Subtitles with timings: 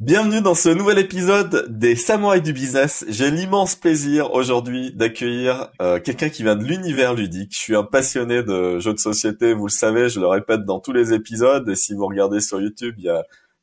[0.00, 3.04] Bienvenue dans ce nouvel épisode des Samouraïs du Business.
[3.08, 7.52] J'ai l'immense plaisir aujourd'hui d'accueillir euh, quelqu'un qui vient de l'univers ludique.
[7.52, 10.80] Je suis un passionné de jeux de société, vous le savez, je le répète dans
[10.80, 11.68] tous les épisodes.
[11.68, 13.12] Et si vous regardez sur YouTube, il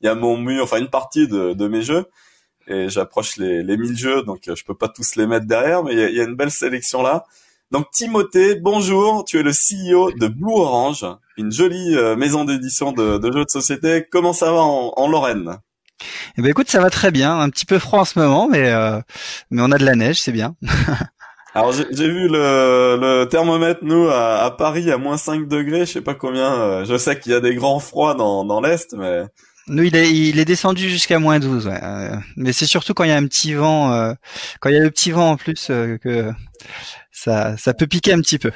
[0.01, 2.05] y a, mon mur, enfin une partie de, de mes jeux.
[2.67, 5.93] Et j'approche les, les 1000 jeux, donc je peux pas tous les mettre derrière, mais
[5.93, 7.25] il y a, une belle sélection là.
[7.71, 11.03] Donc Timothée, bonjour, tu es le CEO de Blue Orange,
[11.35, 14.05] une jolie euh, maison d'édition de, jeux de société.
[14.11, 15.57] Comment ça va en Lorraine?
[16.37, 17.39] Eh ben écoute, ça va très bien.
[17.39, 18.99] Un petit peu froid en ce moment, mais euh,
[19.51, 20.55] mais on a de la neige, c'est bien.
[21.57, 25.93] Alors j'ai vu le, le, thermomètre nous à, à, Paris à moins 5 degrés, je
[25.93, 26.53] sais pas combien.
[26.53, 29.23] Euh, je sais qu'il y a des grands froids dans, dans l'est, mais
[29.67, 31.65] nous il est, il est descendu jusqu'à moins 12.
[31.65, 31.79] Ouais.
[31.81, 34.13] Euh, mais c'est surtout quand il y a un petit vent, euh,
[34.59, 36.31] quand il y a le petit vent en plus que
[37.11, 38.51] ça ça peut piquer un petit peu.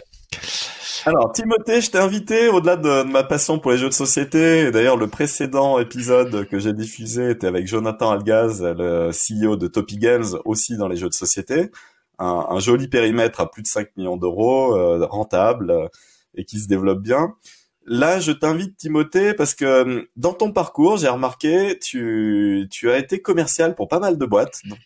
[1.04, 4.70] Alors, Timothée, je t'ai invité au-delà de, ma passion pour les jeux de société.
[4.70, 9.98] D'ailleurs, le précédent épisode que j'ai diffusé était avec Jonathan Algaz, le CEO de Topi
[9.98, 11.72] Games, aussi dans les jeux de société.
[12.20, 15.88] Un, joli périmètre à plus de 5 millions d'euros, euh, rentable euh,
[16.36, 17.34] et qui se développe bien.
[17.88, 23.00] Là, je t'invite, Timothée, parce que euh, dans ton parcours, j'ai remarqué, tu, tu as
[23.00, 24.60] été commercial pour pas mal de boîtes.
[24.66, 24.78] Donc,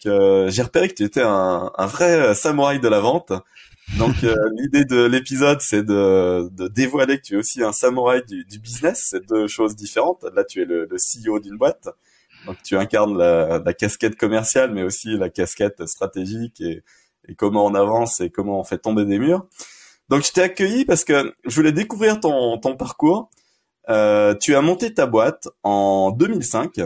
[0.49, 3.33] j'ai repéré que tu étais un vrai samouraï de la vente.
[3.97, 8.25] Donc euh, l'idée de l'épisode, c'est de, de, dévoiler que tu es aussi un samouraï
[8.25, 9.07] du, du business.
[9.09, 10.25] C'est deux choses différentes.
[10.35, 11.87] Là, tu es le, le CEO d'une boîte,
[12.45, 16.83] donc tu incarnes la, la, casquette commerciale, mais aussi la casquette stratégique et,
[17.29, 19.45] et, comment on avance et comment on fait tomber des murs.
[20.09, 23.29] Donc je t'ai accueilli parce que je voulais découvrir ton, ton parcours.
[23.87, 26.81] Euh, tu as monté ta boîte en 2005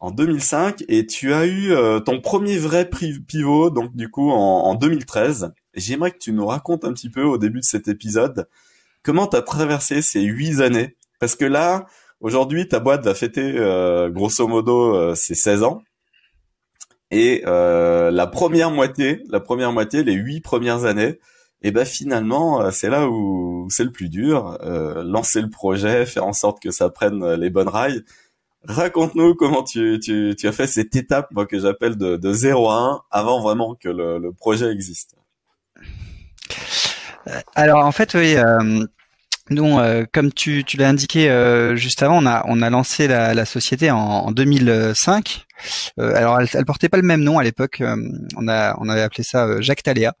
[0.00, 4.64] en 2005 et tu as eu euh, ton premier vrai pivot donc du coup en,
[4.64, 8.48] en 2013 J'aimerais que tu nous racontes un petit peu au début de cet épisode
[9.04, 10.96] comment tu as traversé ces huit années?
[11.20, 11.86] Parce que là,
[12.20, 15.82] aujourd'hui, ta boîte va fêter euh, grosso modo euh, ses 16 ans.
[17.12, 21.20] Et euh, la première moitié, la première moitié, les huit premières années,
[21.62, 24.58] et eh ben finalement, euh, c'est là où c'est le plus dur.
[24.62, 28.02] Euh, lancer le projet, faire en sorte que ça prenne les bonnes rails.
[28.64, 32.68] Raconte-nous comment tu, tu, tu, as fait cette étape, moi que j'appelle de, de 0
[32.68, 35.14] à 1, avant vraiment que le, le projet existe.
[37.28, 38.36] Euh, alors en fait, oui.
[38.36, 38.86] Euh,
[39.52, 44.32] euh, comme tu, l'as indiqué euh, juste avant, on a, lancé la, société en, en
[44.32, 45.44] 2005.
[45.98, 47.82] Euh, alors, elle, portait pas le même nom à l'époque.
[48.36, 50.14] on a, avait appelé ça Jacques Taléa.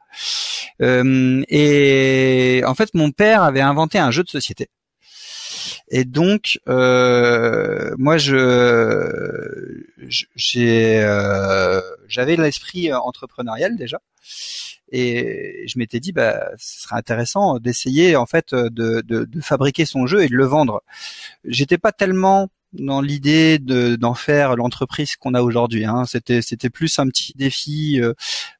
[0.80, 4.68] et en fait, mon père avait inventé un jeu de société.
[5.90, 9.80] Et donc, moi, je,
[10.36, 11.00] j'ai,
[12.08, 14.00] j'avais l'esprit entrepreneurial déjà.
[14.96, 19.86] Et je m'étais dit, bah, ce serait intéressant d'essayer en fait de, de, de, fabriquer
[19.86, 20.84] son jeu et de le vendre.
[21.44, 25.84] J'étais pas tellement dans l'idée d'en faire l'entreprise qu'on a aujourd'hui.
[25.84, 26.04] Hein.
[26.06, 28.12] C'était c'était plus un petit défi euh,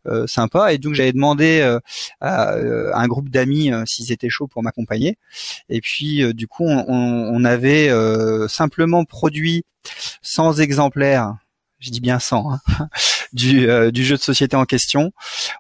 [0.07, 1.79] euh, sympa et donc j'avais demandé euh,
[2.21, 5.19] à, un groupe d'amis s'ils étaient chauds pour m'accompagner.
[5.69, 7.91] Et puis du coup on, on avait
[8.49, 9.65] simplement produit
[10.23, 11.37] 100 exemplaires
[11.85, 12.89] je dis bien 100, hein,
[13.35, 15.13] du, euh, du jeu de société en question.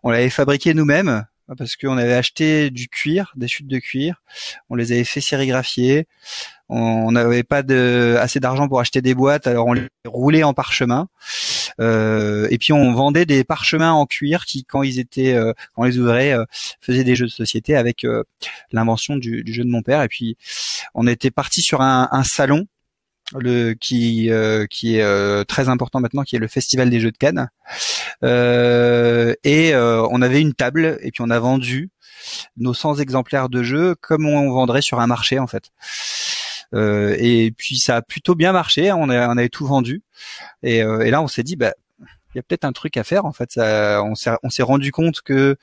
[0.03, 1.25] On l'avait fabriqué nous-mêmes
[1.59, 4.23] parce qu'on avait acheté du cuir, des chutes de cuir.
[4.71, 6.07] On les avait fait sérigraphier.
[6.71, 10.55] On n'avait pas de, assez d'argent pour acheter des boîtes, alors on les roulait en
[10.55, 11.09] parchemin.
[11.81, 15.83] Euh, et puis on vendait des parchemins en cuir qui, quand ils étaient, euh, quand
[15.83, 16.45] on les ouvrait, euh,
[16.81, 18.23] faisaient des jeux de société avec euh,
[18.73, 20.03] l'invention du, du, jeu de mon père.
[20.03, 20.39] Et puis
[20.95, 22.67] on était parti sur un, un salon
[23.33, 27.17] le qui euh, est euh, très important maintenant, qui est le Festival des Jeux de
[27.17, 27.49] Cannes.
[28.23, 31.91] Euh, et on avait une table et puis on a vendu
[32.57, 35.73] nos 100 exemplaires de jeux comme on vendrait sur un marché en fait.
[36.73, 40.03] et puis ça a plutôt bien marché, on, a, on avait tout vendu.
[40.63, 43.27] Et, là on s'est dit, bah, il y a peut-être un truc à faire.
[43.27, 44.15] En fait, on
[44.51, 45.57] s'est rendu compte que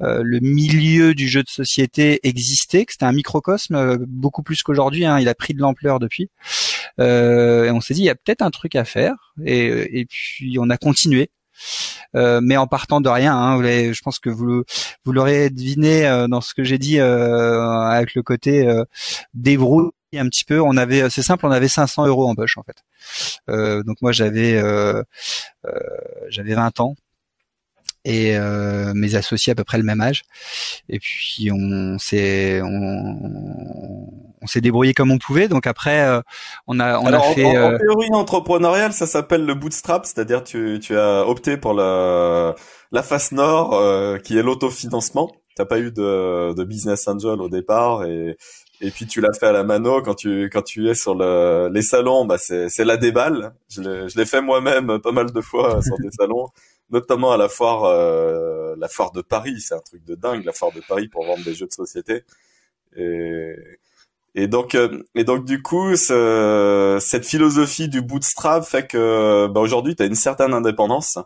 [0.00, 5.04] le milieu du jeu de société existait, que c'était un microcosme beaucoup plus qu'aujourd'hui.
[5.04, 6.30] Hein, il a pris de l'ampleur depuis.
[6.98, 9.34] Euh, et on s'est dit, il y a peut-être un truc à faire.
[9.44, 11.30] Et, puis on a continué.
[12.16, 13.36] Euh, mais en partant de rien.
[13.36, 14.64] Hein, je pense que vous,
[15.04, 18.66] vous l'aurez deviné euh, dans ce que j'ai dit avec le côté
[19.34, 20.60] débrouille un petit peu.
[20.60, 22.82] On avait, c'est simple, on avait 500 euros en poche en fait.
[23.48, 25.02] Euh, donc moi j'avais euh,
[25.66, 25.70] euh,
[26.28, 26.94] j'avais 20 ans
[28.04, 30.22] et euh, mes associés à peu près le même âge.
[30.88, 34.08] Et puis on s'est on,
[34.40, 35.48] on s'est débrouillé comme on pouvait.
[35.48, 36.20] Donc après euh,
[36.66, 40.06] on a on Alors, a fait en, en euh, théorie entrepreneuriale, ça s'appelle le bootstrap,
[40.06, 42.54] c'est-à-dire tu tu as opté pour la
[42.92, 45.30] la face nord euh, qui est l'autofinancement.
[45.56, 48.36] T'as pas eu de de business angel au départ et
[48.80, 51.68] et puis tu l'as fait à la mano quand tu quand tu es sur le,
[51.72, 53.52] les salons, bah c'est c'est la déballe.
[53.68, 56.48] Je l'ai fait moi-même pas mal de fois sur des salons,
[56.90, 59.60] notamment à la foire euh, la foire de Paris.
[59.60, 62.24] C'est un truc de dingue la foire de Paris pour vendre des jeux de société.
[62.96, 63.54] Et
[64.34, 69.60] et donc euh, et donc du coup ce, cette philosophie du bootstrap fait que bah,
[69.60, 71.18] aujourd'hui tu as une certaine indépendance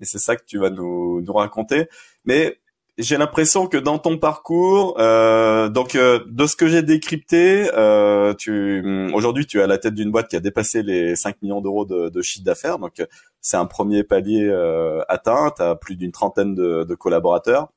[0.00, 1.88] et c'est ça que tu vas nous nous raconter.
[2.24, 2.59] Mais
[3.02, 8.34] j'ai l'impression que dans ton parcours, euh, donc euh, de ce que j'ai décrypté, euh,
[8.34, 11.42] tu hum, aujourd'hui tu es à la tête d'une boîte qui a dépassé les 5
[11.42, 13.02] millions d'euros de, de chiffre d'affaires, donc
[13.40, 15.52] c'est un premier palier euh, atteint.
[15.56, 17.68] Tu as plus d'une trentaine de, de collaborateurs.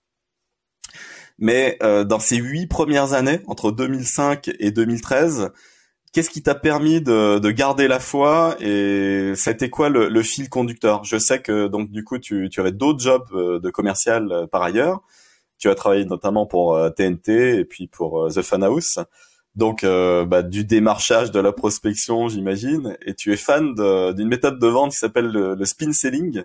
[1.40, 5.52] Mais euh, dans ces huit premières années, entre 2005 et 2013,
[6.14, 10.48] qu'est-ce qui t'a permis de, de garder la foi et c'était quoi le, le fil
[10.50, 11.04] conducteur?
[11.04, 14.48] Je sais que donc du coup tu, tu avais d'autres jobs euh, de commercial euh,
[14.48, 15.02] par ailleurs.
[15.58, 19.00] Tu as travaillé notamment pour euh, TNT et puis pour euh, The Fun House.
[19.56, 22.98] Donc euh, bah, du démarchage, de la prospection, j'imagine.
[23.06, 23.74] Et tu es fan
[24.14, 26.44] d'une méthode de vente qui s'appelle le, le spin selling.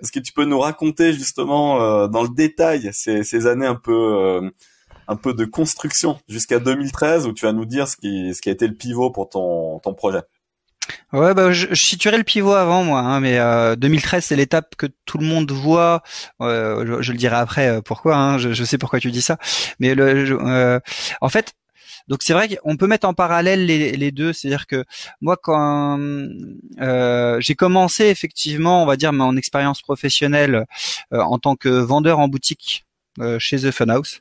[0.00, 3.74] Est-ce que tu peux nous raconter justement euh, dans le détail ces, ces années un
[3.76, 4.50] peu euh,
[5.08, 8.48] un peu de construction jusqu'à 2013 où tu vas nous dire ce qui ce qui
[8.48, 10.20] a été le pivot pour ton ton projet.
[11.12, 14.74] Ouais, bah, je, je situerais le pivot avant moi, hein, mais euh, 2013 c'est l'étape
[14.76, 16.02] que tout le monde voit.
[16.40, 18.16] Euh, je, le dirai après euh, pourquoi.
[18.16, 19.38] Hein, je, sais pourquoi tu dis ça,
[19.78, 20.80] mais euh,
[21.20, 21.54] en fait,
[22.08, 24.32] donc c'est vrai qu'on peut mettre en parallèle les, deux.
[24.32, 24.84] C'est-à-dire que
[25.20, 25.98] moi, quand
[26.80, 30.66] euh, j'ai commencé effectivement, on va dire mon expérience professionnelle
[31.12, 32.86] euh, en tant que vendeur en boutique
[33.20, 34.20] euh, chez The Funhouse,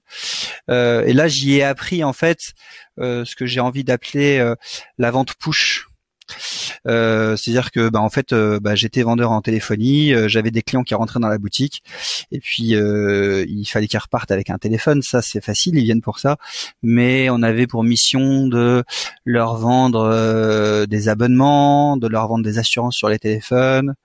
[0.69, 2.53] euh, et là j'y ai appris en fait
[2.99, 4.55] euh, ce que j'ai envie d'appeler euh,
[4.97, 5.88] la vente push.
[6.87, 10.61] Euh, c'est-à-dire que bah, en fait euh, bah, j'étais vendeur en téléphonie, euh, j'avais des
[10.61, 11.83] clients qui rentraient dans la boutique
[12.31, 16.01] et puis euh, il fallait qu'ils repartent avec un téléphone, ça c'est facile, ils viennent
[16.01, 16.37] pour ça,
[16.83, 18.83] mais on avait pour mission de
[19.25, 23.95] leur vendre euh, des abonnements, de leur vendre des assurances sur les téléphones.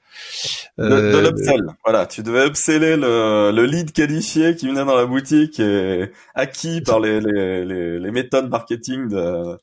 [0.79, 1.61] De, de Euh, l'upsell.
[1.85, 6.81] Voilà, tu devais upseller le, le lead qualifié qui venait dans la boutique et acquis
[6.81, 9.59] par les, les, les, les méthodes marketing de,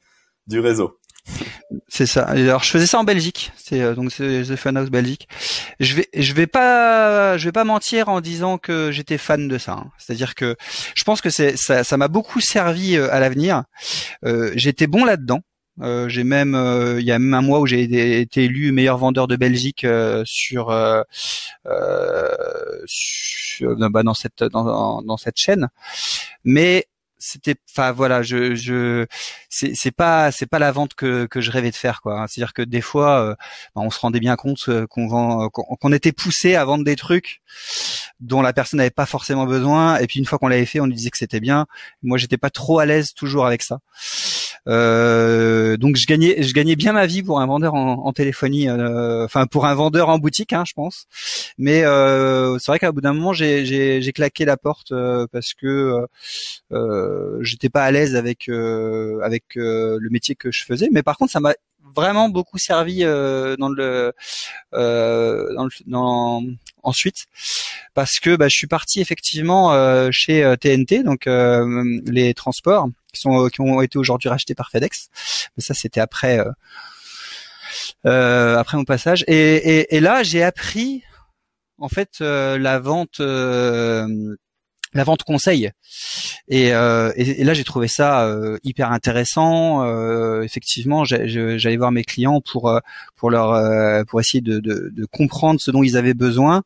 [0.46, 1.00] du réseau.
[1.88, 2.24] C'est ça.
[2.24, 3.52] Alors je faisais ça en Belgique.
[3.56, 5.28] C'est euh, donc c'est The Funhouse Belgique.
[5.80, 9.58] Je vais je vais pas je vais pas mentir en disant que j'étais fan de
[9.58, 9.74] ça.
[9.74, 9.92] hein.
[9.98, 10.56] C'est-à-dire que
[10.96, 13.64] je pense que c'est ça ça m'a beaucoup servi euh, à l'avenir.
[14.26, 15.42] Euh, j'étais bon là-dedans.
[15.82, 18.98] Euh, j'ai même euh, il y a même un mois où j'ai été élu meilleur
[19.00, 19.88] vendeur de Belgique
[20.26, 20.72] sur,
[22.86, 25.70] sur bah, dans cette dans, dans cette chaîne.
[26.44, 26.86] Mais
[27.26, 29.06] c'était enfin voilà je je
[29.50, 32.42] c'est c'est pas c'est pas la vente que que je rêvais de faire quoi c'est
[32.42, 33.36] à dire que des fois euh,
[33.76, 36.84] bah, on se rendait bien compte euh, qu'on vend qu'on qu'on était poussé à vendre
[36.84, 37.42] des trucs
[38.20, 39.98] dont la personne n'avait pas forcément besoin.
[40.00, 41.66] Et puis une fois qu'on l'avait fait on lui disait que c'était bien.
[42.02, 43.80] Moi j'étais pas trop à l'aise toujours avec ça.
[43.80, 44.33] euh,
[44.66, 49.26] donc je gagnais je gagnais bien ma vie pour un vendeur en, en téléphonie euh,
[49.26, 51.06] enfin pour un vendeur en boutique hein, je pense.
[51.58, 55.68] Mais euh, c'est vrai qu'à bout d'un moment j'ai claqué la porte euh, parce que
[55.68, 56.06] euh,
[56.72, 60.90] euh, j'étais pas à l'aise avec euh, avec euh, le métier que je faisais.
[60.92, 61.54] Mais par contre ça m'a
[61.96, 64.14] vraiment beaucoup servi euh, dans le
[64.74, 66.44] euh, dans, le, dans
[66.82, 67.26] ensuite
[67.94, 72.88] parce que bah, je suis parti effectivement euh, chez euh, TNT donc euh, les transports
[73.14, 75.10] qui sont qui ont été aujourd'hui rachetés par FedEx.
[75.56, 76.52] Mais ça c'était après euh,
[78.06, 79.24] euh, après mon passage.
[79.28, 81.04] Et, et, et là j'ai appris
[81.78, 84.36] en fait euh, la vente euh,
[84.94, 85.72] la vente conseil
[86.48, 91.92] et, euh, et, et là j'ai trouvé ça euh, hyper intéressant euh, effectivement j'allais voir
[91.92, 92.80] mes clients pour euh,
[93.16, 96.64] pour leur euh, pour essayer de, de, de comprendre ce dont ils avaient besoin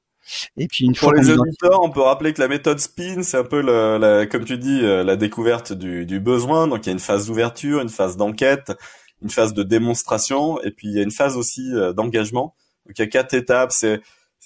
[0.58, 3.38] et puis une Pour fois les auditeurs, on peut rappeler que la méthode SPIN, c'est
[3.38, 6.68] un peu, le, la, comme tu dis, euh, la découverte du, du besoin.
[6.68, 8.74] Donc il y a une phase d'ouverture, une phase d'enquête,
[9.22, 12.56] une phase de démonstration, et puis il y a une phase aussi d'engagement.
[12.86, 13.72] Donc il y a quatre étapes.
[13.72, 14.02] C'est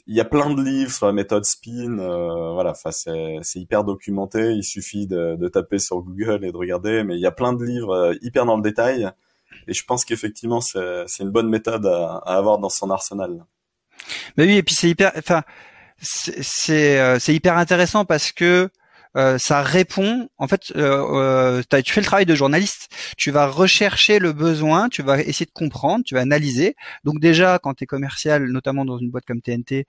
[0.07, 1.99] il y a plein de livres sur la méthode SPIN.
[1.99, 4.53] euh, voilà, enfin c'est hyper documenté.
[4.53, 7.03] Il suffit de, de taper sur Google et de regarder.
[7.03, 9.09] Mais il y a plein de livres euh, hyper dans le détail.
[9.67, 13.45] Et je pense qu'effectivement c'est une bonne méthode à, à avoir dans son arsenal.
[14.37, 15.43] Mais oui, et puis c'est hyper, enfin,
[16.01, 18.69] c'est c'est euh, c'est hyper intéressant parce que
[19.17, 20.29] euh, ça répond.
[20.37, 22.89] En fait, euh, euh tu fais le travail de journaliste.
[23.17, 26.75] Tu vas rechercher le besoin, tu vas essayer de comprendre, tu vas analyser.
[27.03, 29.85] Donc déjà, quand tu es commercial, notamment dans une boîte comme TNT,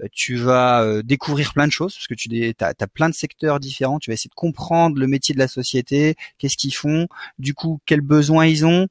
[0.00, 3.60] euh, tu vas découvrir plein de choses parce que tu as, as, plein de secteurs
[3.60, 3.98] différents.
[3.98, 7.80] Tu vas essayer de comprendre le métier de la société, qu'est-ce qu'ils font, du coup,
[7.86, 8.88] quels besoins ils ont,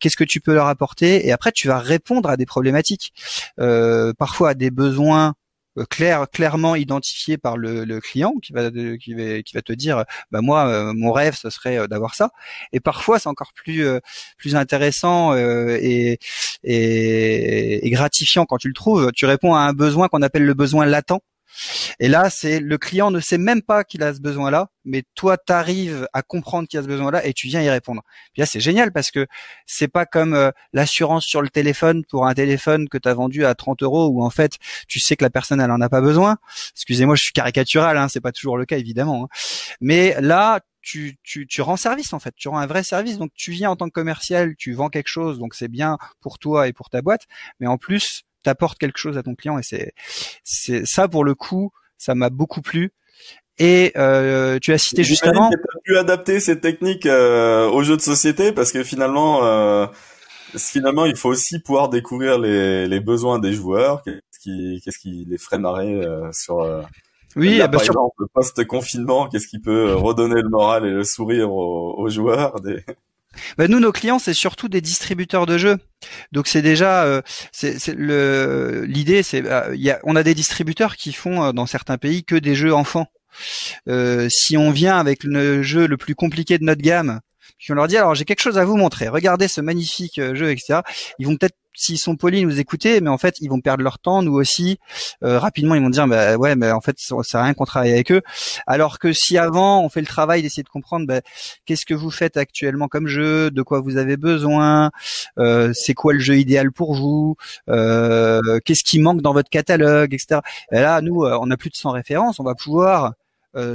[0.00, 1.26] qu'est-ce que tu peux leur apporter.
[1.26, 3.12] Et après, tu vas répondre à des problématiques,
[4.18, 5.32] parfois à des besoins euh,
[5.90, 10.40] clair, clairement identifié par le, client qui va, qui va qui va te dire bah
[10.40, 12.30] moi euh, mon rêve ce serait euh, d'avoir ça
[12.72, 13.84] et parfois c'est encore plus
[14.36, 16.18] plus intéressant et,
[16.62, 19.10] et gratifiant quand tu le trouves.
[19.14, 21.20] Tu réponds à un besoin qu'on appelle le besoin latent
[22.00, 25.36] et là, c'est le client ne sait même pas qu'il a ce besoin-là, mais toi,
[25.38, 28.02] tu arrives à comprendre qu'il a ce besoin-là et tu viens y répondre.
[28.32, 29.26] Puis là, c'est génial parce que
[29.66, 33.44] c'est pas comme euh, l'assurance sur le téléphone pour un téléphone que tu as vendu
[33.44, 34.58] à 30 euros où en fait,
[34.88, 36.36] tu sais que la personne, elle en a pas besoin.
[36.74, 39.24] Excusez-moi, je suis caricatural, hein, c'est pas toujours le cas évidemment.
[39.24, 39.28] Hein.
[39.80, 43.18] Mais là, tu, tu, tu rends service en fait, tu rends un vrai service.
[43.18, 46.38] Donc tu viens en tant que commercial, tu vends quelque chose, donc c'est bien pour
[46.38, 47.22] toi et pour ta boîte.
[47.58, 49.92] Mais en plus, t'apportes quelque chose à ton client et c'est
[50.44, 52.92] c'est ça pour le coup ça m'a beaucoup plu.
[53.58, 58.02] Et euh, tu as cité justement tu pu adapter ces techniques euh, aux jeux de
[58.02, 59.86] société parce que finalement euh,
[60.56, 65.24] finalement il faut aussi pouvoir découvrir les, les besoins des joueurs qu'est-ce qui qu'est-ce qui
[65.28, 66.66] les ferait marrer sur
[67.36, 71.52] oui, là, par exemple, le post-confinement, qu'est-ce qui peut redonner le moral et le sourire
[71.52, 72.84] aux, aux joueurs des...
[73.58, 75.78] Bah, nous, nos clients, c'est surtout des distributeurs de jeux.
[76.32, 77.22] Donc c'est déjà, euh,
[78.86, 82.54] l'idée, c'est, euh, on a des distributeurs qui font euh, dans certains pays que des
[82.54, 83.06] jeux enfants.
[83.88, 87.20] Euh, si on vient avec le jeu le plus compliqué de notre gamme,
[87.58, 90.50] puis on leur dit alors j'ai quelque chose à vous montrer, regardez ce magnifique jeu,
[90.50, 90.80] etc.
[91.18, 93.98] Ils vont peut-être s'ils sont polis, nous écouter, mais en fait, ils vont perdre leur
[93.98, 94.78] temps, nous aussi.
[95.22, 98.12] Euh, rapidement, ils vont dire, bah ouais, mais en fait, ça rien qu'on travaille avec
[98.12, 98.22] eux.
[98.66, 101.20] Alors que si avant, on fait le travail d'essayer de comprendre, bah,
[101.66, 104.90] qu'est-ce que vous faites actuellement comme jeu, de quoi vous avez besoin,
[105.38, 107.36] euh, c'est quoi le jeu idéal pour vous,
[107.68, 110.40] euh, qu'est-ce qui manque dans votre catalogue, etc.
[110.72, 113.12] Et là, nous, on a plus de 100 références, on va pouvoir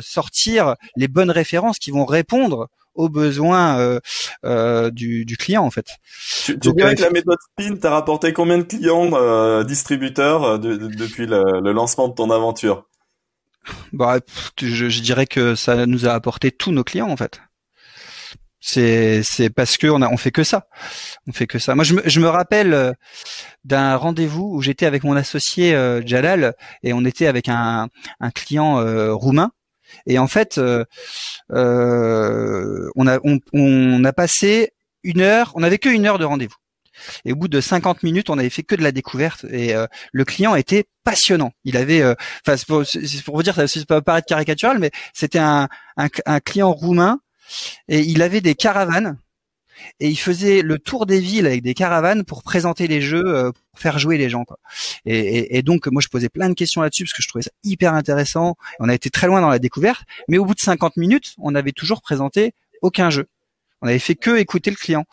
[0.02, 2.68] sortir les bonnes références qui vont répondre
[3.00, 4.00] aux besoins euh,
[4.44, 5.88] euh, du, du, client en fait.
[6.44, 10.58] Tu, tu dirais que la méthode Spin t'a rapporté combien de clients euh, distributeurs euh,
[10.58, 12.88] de, depuis le, le, lancement de ton aventure?
[13.94, 14.20] Bah,
[14.60, 17.40] je, je, dirais que ça nous a apporté tous nos clients en fait.
[18.60, 20.68] C'est c'est parce que on a on fait que ça,
[21.26, 21.76] on fait que ça.
[21.76, 22.92] Moi je me je me rappelle euh,
[23.64, 25.72] d'un rendez-vous où j'étais avec mon associé
[26.06, 26.54] Jalal
[26.84, 27.88] et on était avec un
[28.20, 28.84] un client
[29.16, 29.52] roumain
[30.06, 30.86] et en fait, euh,
[31.52, 34.72] euh, on, a, passé
[35.04, 36.56] une heure, on n'avait que une heure de rendez-vous.
[37.24, 39.88] Et au bout de 50 minutes, on avait fait que de la découverte et euh,
[40.12, 41.52] le client était passionnant.
[41.64, 42.04] Il avait,
[42.46, 42.84] enfin, pour,
[43.36, 45.70] vous dire, ça ne peut paraître caricatural, mais c'était un,
[46.44, 47.22] client roumain
[47.88, 49.18] et il avait des caravanes
[50.00, 53.52] et il faisait le tour des villes avec des caravanes pour présenter les jeux, euh,
[53.52, 54.46] pour faire jouer les gens.
[55.06, 57.52] Et, et, donc moi je posais plein de questions là-dessus parce que je trouvais ça
[57.64, 58.56] hyper intéressant.
[58.80, 61.52] On a été très loin dans la découverte, mais au bout de 50 minutes, on
[61.52, 63.28] n'avait toujours présenté aucun jeu.
[63.82, 65.06] On avait fait que écouter le client.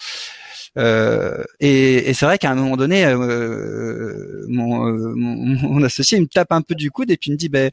[0.78, 6.23] Euh, et, et c'est vrai qu'à un moment donné, euh, euh mon, mon, associé il
[6.23, 7.71] me tape un peu du coude et puis me dit, ben,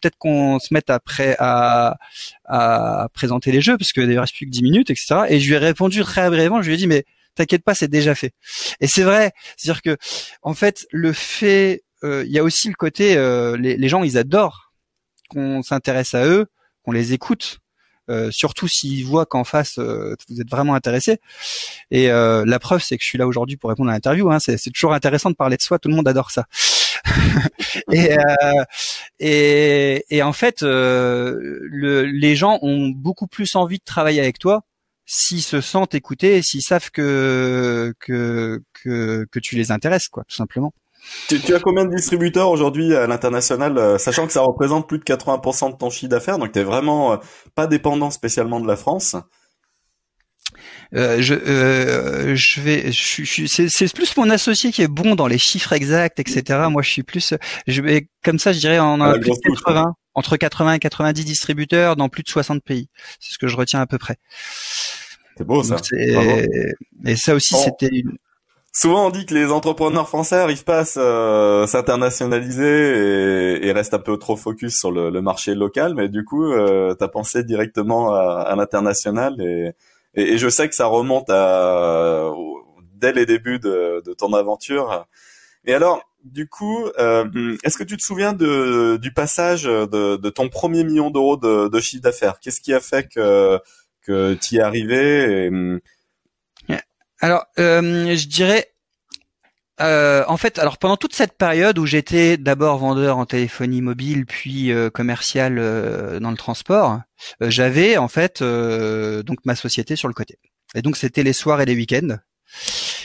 [0.00, 1.96] peut-être qu'on se mette à,
[3.12, 5.22] présenter les jeux parce que il reste plus que 10 minutes, etc.
[5.28, 7.88] Et je lui ai répondu très brièvement, je lui ai dit, mais t'inquiète pas, c'est
[7.88, 8.32] déjà fait.
[8.80, 9.96] Et c'est vrai, c'est-à-dire que
[10.42, 13.14] en fait, le fait, euh, il y a aussi le côté,
[13.58, 14.72] les, les gens, ils adorent
[15.28, 16.46] qu'on s'intéresse à eux,
[16.82, 17.58] qu'on les écoute.
[18.10, 21.20] Euh, surtout s'ils voient qu'en face euh, vous êtes vraiment intéressé.
[21.90, 24.30] Et euh, la preuve, c'est que je suis là aujourd'hui pour répondre à l'interview.
[24.30, 24.38] Hein.
[24.38, 25.78] C'est, toujours intéressant de parler de soi.
[25.78, 26.46] Tout le monde adore ça.
[27.92, 28.16] et,
[29.20, 34.64] et, et, en fait, le, les gens ont beaucoup plus envie de travailler avec toi
[35.06, 40.24] s'ils se sentent écoutés et s'ils savent que, que que que tu les intéresses, quoi,
[40.28, 40.74] tout simplement.
[41.28, 44.98] Tu, tu, as combien de distributeurs aujourd'hui à l'international, euh, sachant que ça représente plus
[44.98, 47.16] de 80% de ton chiffre d'affaires, donc tu vraiment euh,
[47.54, 49.16] pas dépendant spécialement de la France?
[50.94, 55.26] Euh, je, euh, je vais, je, je, c'est plus mon associé qui est bon dans
[55.26, 56.60] les chiffres exacts, etc.
[56.70, 57.34] Moi, je suis plus,
[57.66, 58.78] je vais comme ça, je dirais,
[59.20, 62.88] plus 80, entre 80 et 90 distributeurs dans plus de 60 pays.
[63.20, 64.16] C'est ce que je retiens à peu près.
[65.36, 65.76] C'est beau ça.
[65.92, 68.16] et ça aussi, c'était une,
[68.80, 74.16] Souvent on dit que les entrepreneurs français arrivent pas à s'internationaliser et, restent un peu
[74.18, 78.54] trop focus sur le, marché local, mais du coup, euh, tu as pensé directement à,
[78.54, 79.72] l'international et,
[80.14, 82.30] et, je sais que ça remonte à
[82.94, 85.08] dès les débuts de, ton aventure.
[85.64, 90.30] Et alors, du coup, euh, est-ce que tu te souviens de, du passage de, de
[90.30, 92.38] ton premier million d'euros de, de, chiffre d'affaires?
[92.40, 93.58] Qu'est-ce qui a fait que,
[94.02, 95.80] que tu y es arrivé?
[97.20, 98.68] Alors, euh, je dirais,
[99.80, 104.26] euh, en fait, alors pendant toute cette période où j'étais d'abord vendeur en téléphonie mobile,
[104.26, 107.00] puis euh, commercial euh, dans le transport,
[107.42, 110.38] euh, j'avais en fait donc ma société sur le côté.
[110.74, 112.18] Et donc c'était les soirs et les week-ends.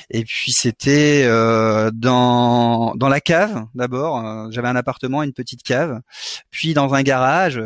[0.10, 4.26] Et puis c'était dans dans la cave d'abord.
[4.26, 6.02] Euh, j'avais un appartement, une petite cave,
[6.50, 7.62] puis dans un garage.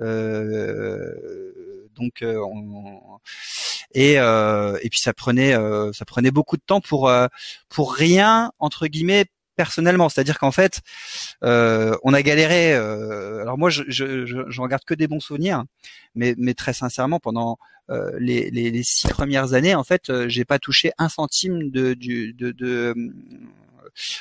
[0.00, 1.12] Euh,
[1.96, 3.18] donc on,
[3.92, 5.54] et et puis ça prenait
[5.92, 7.12] ça prenait beaucoup de temps pour
[7.68, 10.80] pour rien entre guillemets personnellement, c'est-à-dire qu'en fait,
[11.44, 12.74] euh, on a galéré.
[12.74, 15.64] Euh, alors moi, je, je, je, regarde que des bons souvenirs,
[16.14, 17.58] mais, mais très sincèrement, pendant
[17.90, 21.94] euh, les, les, les, six premières années, en fait, j'ai pas touché un centime de,
[21.94, 22.94] du, de, de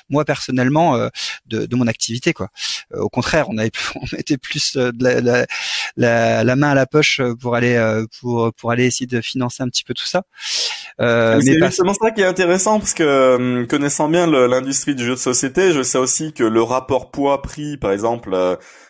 [0.09, 1.09] moi personnellement euh,
[1.45, 2.49] de, de, mon activité quoi.
[2.93, 5.45] Euh, au contraire, on avait on mettait plus euh, de la, la,
[5.97, 7.77] la, la, main à la poche pour aller
[8.19, 10.23] pour pour aller essayer de financer un petit peu tout ça.
[10.99, 15.19] Euh, c'est justement ça qui est intéressant parce que connaissant bien l'industrie du jeu de
[15.19, 18.35] société, je sais aussi que le rapport poids-prix, par exemple,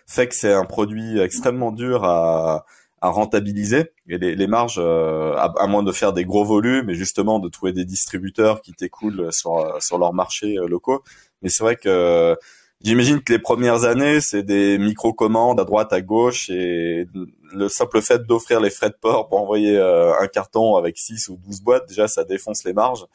[0.08, 2.66] fait que c'est un produit extrêmement dur à
[3.02, 6.96] à rentabiliser et les, les marges euh, à, moins de faire des gros volumes et
[6.96, 11.04] justement de trouver des distributeurs qui t'écoulent sur sur leurs marchés euh, locaux
[11.42, 12.38] mais c'est vrai que
[12.82, 17.08] j'imagine que les premières années c'est des micro commandes à droite à gauche et
[17.54, 21.30] le simple fait d'offrir les frais de port pour envoyer euh, un carton avec 6
[21.30, 23.06] ou 12 boîtes déjà ça défonce les marges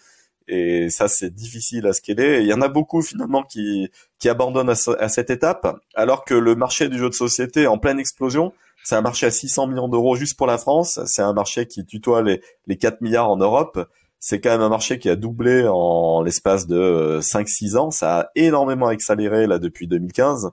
[0.49, 2.41] et ça c'est difficile à scaler.
[2.41, 3.89] Il y en a beaucoup finalement qui
[4.19, 7.67] qui abandonnent à, à, cette étape, alors que le marché du jeu de société est
[7.67, 8.53] en pleine explosion.
[8.87, 11.01] C'est un marché à 600 millions d'euros juste pour la France.
[11.07, 13.85] C'est un marché qui tutoie les, les 4 milliards en Europe.
[14.21, 17.91] C'est quand même un marché qui a doublé en l'espace de 5-6 euh, ans.
[17.91, 20.53] Ça a énormément accéléré là depuis 2015.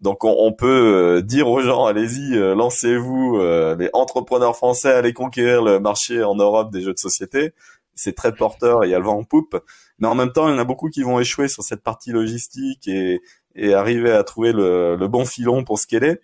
[0.00, 3.40] Donc on, peut euh, dire aux gens, allez-y, euh, lancez-vous,
[3.76, 7.50] les entrepreneurs français, allez conquérir le marché en Europe des jeux de société.
[7.96, 9.60] C'est très porteur, il y a le vent en poupe.
[9.98, 12.12] Mais en même temps, il y en a beaucoup qui vont échouer sur cette partie
[12.12, 13.20] logistique et,
[13.56, 16.20] et arriver à trouver le, le bon filon pour ce qu'elle est.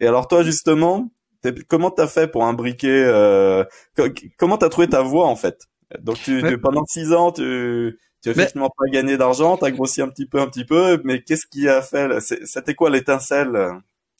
[0.00, 1.10] Et alors toi justement,
[1.68, 3.64] comment t'as fait pour imbriquer euh,
[4.38, 5.64] Comment t'as trouvé ta voie en fait?
[6.00, 10.08] Donc tu, pendant six ans, tu tu as effectivement pas gagné d'argent, t'as grossi un
[10.08, 13.70] petit peu, un petit peu, mais qu'est-ce qui a fait C'était quoi l'étincelle?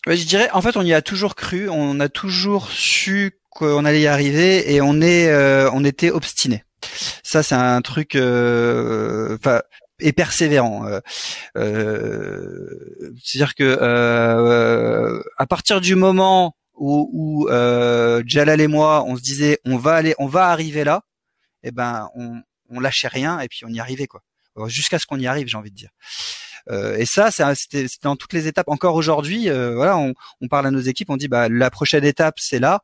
[0.07, 3.85] Ouais, Je dirais, en fait, on y a toujours cru, on a toujours su qu'on
[3.85, 6.65] allait y arriver, et on est, euh, on était obstiné.
[7.25, 8.15] Ça, c'est un truc.
[8.15, 9.63] Euh, enfin,
[10.01, 10.87] et persévérant.
[10.87, 11.01] Euh,
[11.57, 19.17] euh, C'est-à-dire que euh, à partir du moment où, où euh, Jalal et moi, on
[19.17, 21.03] se disait on va aller, on va arriver là,
[21.63, 24.23] et eh ben on, on lâchait rien et puis on y arrivait quoi.
[24.67, 25.91] Jusqu'à ce qu'on y arrive, j'ai envie de dire.
[26.71, 28.69] Euh, et ça, c'était dans toutes les étapes.
[28.69, 32.05] Encore aujourd'hui, euh, voilà, on, on, parle à nos équipes, on dit bah la prochaine
[32.05, 32.81] étape c'est là,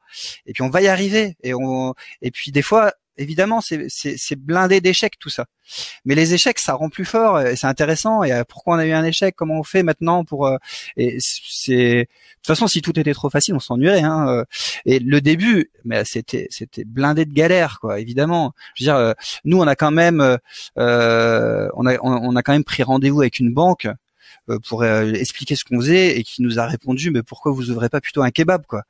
[0.47, 1.37] et puis on va y arriver.
[1.43, 5.47] Et on, et puis des fois, évidemment, c'est blindé d'échecs tout ça.
[6.05, 8.23] Mais les échecs, ça rend plus fort et c'est intéressant.
[8.23, 10.57] Et euh, pourquoi on a eu un échec Comment on fait maintenant pour euh,
[10.97, 14.03] Et c'est de toute façon, si tout était trop facile, on s'ennuierait.
[14.03, 14.29] Hein.
[14.29, 14.45] Euh.
[14.85, 16.49] Et le début, mais c'était
[16.85, 18.01] blindé de galères, quoi.
[18.01, 18.53] Évidemment.
[18.75, 20.21] Je veux dire, nous, on a quand même
[20.77, 20.81] on
[21.87, 23.89] a on a quand même pris rendez-vous avec une banque
[24.69, 28.03] pour expliquer ce qu'on faisait et qui nous a répondu mais pourquoi vous ouvrez pas
[28.03, 28.83] plutôt un kebab quoi?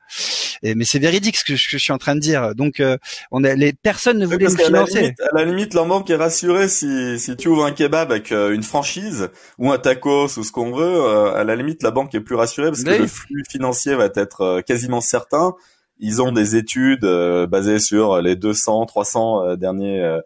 [0.64, 2.54] Et, mais c'est véridique ce que, je, suis en train de dire.
[2.54, 2.96] Donc euh,
[3.30, 5.14] on a, les personnes ne voulaient nous financer.
[5.20, 8.62] à la limite leur banque est rassurée si, si tu ouvres un kebab avec une
[8.62, 12.34] franchise ou un tacos ou ce qu'on veut à la limite la banque est plus
[12.34, 15.54] rassurée parce que le flux financier va être quasiment certain.
[16.00, 17.06] Ils ont des études
[17.48, 20.18] basées sur les 200 300 derniers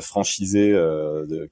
[0.00, 0.76] franchisés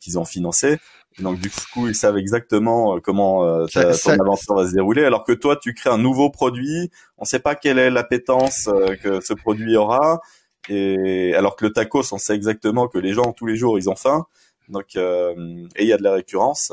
[0.01, 0.79] qu'ils ont financés
[1.19, 5.05] donc du coup, ils savent exactement euh, comment euh, ta, ton aventure va se dérouler.
[5.05, 8.69] Alors que toi, tu crées un nouveau produit, on ne sait pas quelle est l'appétence
[8.69, 10.21] euh, que ce produit aura.
[10.69, 13.89] Et alors que le tacos, on sait exactement que les gens tous les jours, ils
[13.89, 14.27] ont faim.
[14.69, 15.37] Donc et
[15.79, 16.73] il y a de la récurrence.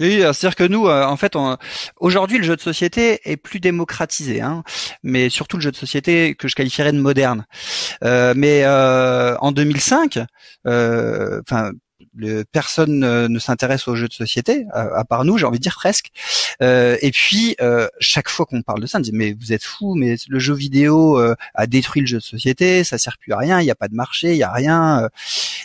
[0.00, 1.36] Oui, c'est-à-dire que nous, en fait,
[2.00, 4.64] aujourd'hui, le jeu de société est plus démocratisé, hein,
[5.04, 7.46] mais surtout le jeu de société que je qualifierais de moderne.
[8.02, 10.18] Euh, mais euh, en 2005,
[10.64, 11.70] enfin
[12.14, 15.74] le, personne ne s'intéresse aux jeux de société, à, part nous, j'ai envie de dire
[15.74, 16.10] presque.
[16.62, 19.64] Euh, et puis euh, chaque fois qu'on parle de ça, on dit mais vous êtes
[19.64, 23.32] fou, mais le jeu vidéo euh, a détruit le jeu de société, ça sert plus
[23.32, 25.08] à rien, il n'y a pas de marché, il y a rien.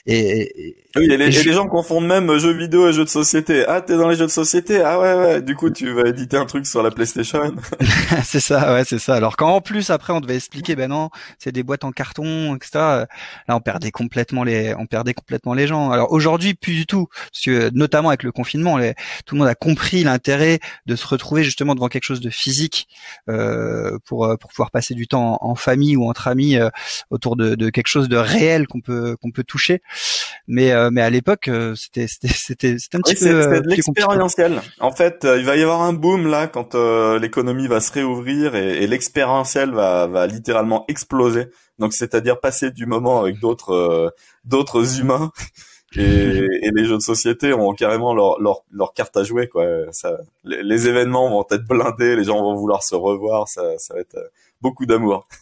[0.05, 3.65] et, oui, et les, gens confondent même jeux vidéo et jeux de société.
[3.67, 4.81] Ah, t'es dans les jeux de société?
[4.81, 5.41] Ah ouais, ouais.
[5.41, 7.53] Du coup, tu vas éditer un truc sur la PlayStation.
[8.23, 9.15] c'est ça, ouais, c'est ça.
[9.15, 12.55] Alors quand en plus après on devait expliquer, ben non, c'est des boîtes en carton,
[12.55, 12.69] etc.
[12.73, 13.07] Là,
[13.49, 15.91] on perdait complètement les, on perdait complètement les gens.
[15.91, 18.77] Alors aujourd'hui aujourd'hui, plus du tout, parce que notamment avec le confinement,
[19.25, 22.89] tout le monde a compris l'intérêt de se retrouver justement devant quelque chose de physique
[23.29, 26.69] euh, pour euh, pour pouvoir passer du temps en, famille ou entre amis euh,
[27.11, 29.81] autour de, de, quelque chose de réel qu'on peut qu'on peut toucher.
[30.47, 34.61] Mais euh, mais à l'époque, c'était c'était c'était c'était un petit peu l'expérientiel.
[34.79, 38.83] En fait, il va y avoir un boom là quand l'économie va se réouvrir et,
[38.83, 41.45] et l'expérientiel va va littéralement exploser.
[41.79, 44.13] Donc c'est-à-dire passer du moment avec d'autres
[44.43, 45.31] d'autres humains
[45.95, 49.65] et, et, les jeux de société ont carrément leur, leur, leur carte à jouer quoi.
[49.91, 54.01] Ça, les, événements vont être blindés, les gens vont vouloir se revoir, ça, ça va
[54.01, 54.27] être euh,
[54.61, 55.27] beaucoup d'amour.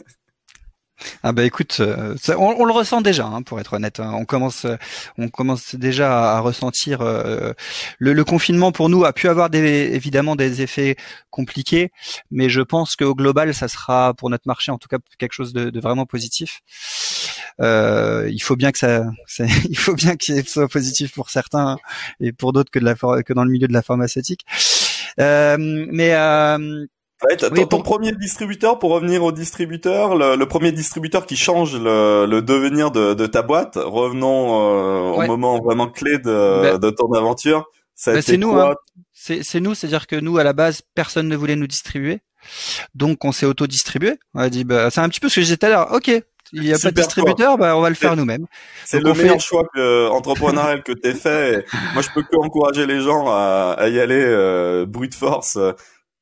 [1.24, 4.00] Ah bah écoute, euh, on, le ressent déjà, hein, pour être honnête.
[4.00, 4.14] Hein.
[4.16, 4.78] On commence, euh,
[5.18, 7.00] on commence déjà à, ressentir.
[7.04, 10.96] le, confinement pour nous a pu avoir des, évidemment des effets
[11.32, 11.92] compliqués,
[12.32, 15.52] mais je pense qu'au global, ça sera pour notre marché en tout cas quelque chose
[15.52, 16.62] de, de vraiment positif.
[17.62, 19.04] Euh, il faut bien que ça,
[19.70, 21.78] il faut bien qu'il soit positif pour certains
[22.20, 24.46] et pour d'autres que de la que dans le milieu de la pharmaceutique.
[25.20, 26.86] Euh, mais euh,
[27.24, 32.42] Ouais, ton, premier distributeur, pour revenir au distributeur, le, premier distributeur qui change le, le
[32.42, 37.66] devenir de, de, ta boîte, revenons au moment vraiment clé de, ben de ton aventure.
[38.06, 38.76] Ben c'est nous, hein.
[39.14, 42.20] c'est nous, c'est-à-dire que nous à la base personne ne voulait nous distribuer,
[42.94, 44.20] donc on s'est auto-distribué.
[44.34, 45.92] On a dit, bah, c'est un petit peu ce que je disais tout à l'heure.
[45.94, 46.12] Ok,
[46.54, 48.46] il n'y a pas de distributeur, bah, on va le faire nous-mêmes.
[48.86, 51.66] C'est le meilleur choix que, entrepreneurial que t'aies fait.
[51.94, 55.74] moi, je peux que encourager les gens à, à y aller euh, brute force, euh,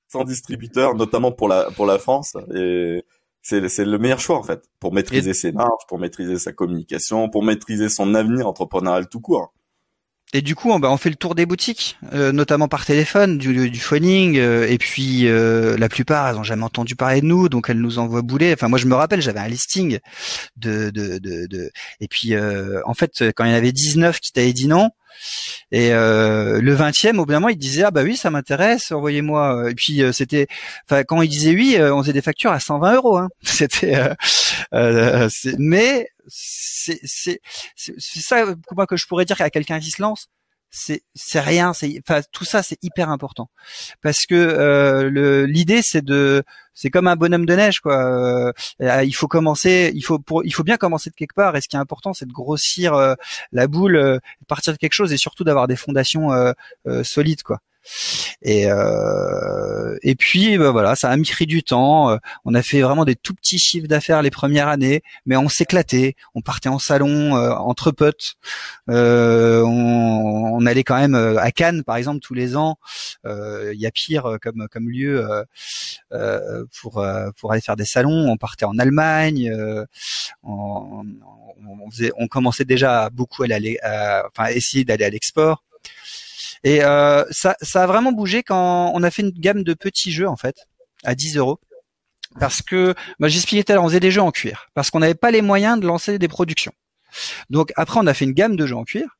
[0.08, 2.36] sans distributeur, notamment pour la pour la France.
[2.56, 3.04] Et
[3.42, 7.30] c'est c'est le meilleur choix en fait pour maîtriser ses marges, pour maîtriser sa communication,
[7.30, 9.54] pour maîtriser son avenir entrepreneurial tout court.
[10.36, 13.70] Et du coup, on, bah, fait le tour des boutiques, euh, notamment par téléphone, du,
[13.70, 17.50] du phoning, euh, et puis euh, la plupart, elles ont jamais entendu parler de nous,
[17.50, 18.52] donc elles nous envoient bouler.
[18.52, 20.00] Enfin, moi, je me rappelle, j'avais un listing
[20.58, 20.92] de...
[22.00, 22.34] et puis
[22.86, 24.90] en fait, quand il y en avait 19 qui t'avaient dit non,
[25.72, 29.70] et le 20e, au bout d'un moment, il disait ah bah oui, ça m'intéresse, envoyez-moi.
[29.70, 30.48] Et puis c'était,
[30.88, 33.18] enfin quand il disait oui, on faisait des factures à 120 euros.
[33.18, 33.30] Hein.
[33.44, 33.98] C'était,
[35.60, 37.40] mais c'est c'est
[37.76, 38.46] c'est ça
[38.76, 40.28] moi que je pourrais dire à quelqu'un qui se lance
[40.74, 43.50] c'est rien c'est enfin tout ça c'est hyper important.
[44.02, 48.52] Parce que euh, l'idée c'est de c'est comme un bonhomme de neige quoi.
[48.82, 51.56] Euh, il faut commencer il faut pour, il faut bien commencer de quelque part.
[51.56, 53.14] Et ce qui est important c'est de grossir euh,
[53.52, 56.30] la boule euh, partir de quelque chose et surtout d'avoir des fondations
[57.04, 57.60] solides quoi
[58.42, 62.10] et euh, et puis bah, voilà, ça a mis du temps.
[62.12, 65.50] Euh, on a fait vraiment des tout petits chiffres d'affaires les premières années, mais on
[65.50, 66.16] s'éclatait.
[66.36, 68.36] On partait en salon euh, entre potes.
[68.88, 72.78] On, on, allait quand même à Cannes, par exemple, tous les ans.
[73.26, 75.28] Il y a pire comme comme lieu
[76.82, 77.06] pour
[77.38, 78.30] pour aller faire des salons.
[78.30, 79.52] On partait en Allemagne.
[80.44, 81.06] On,
[81.66, 85.64] on, faisait, on commençait déjà beaucoup à aller, enfin essayer d'aller à l'export.
[86.64, 90.12] Et euh, ça, ça a vraiment bougé quand on a fait une gamme de petits
[90.12, 90.56] jeux en fait
[91.04, 91.60] à 10 euros.
[92.40, 95.00] Parce que, bah, j'expliquais tout à l'heure, on faisait des jeux en cuir, parce qu'on
[95.00, 96.74] n'avait pas les moyens de lancer des productions.
[97.50, 99.18] Donc après, on a fait une gamme de jeux en cuir.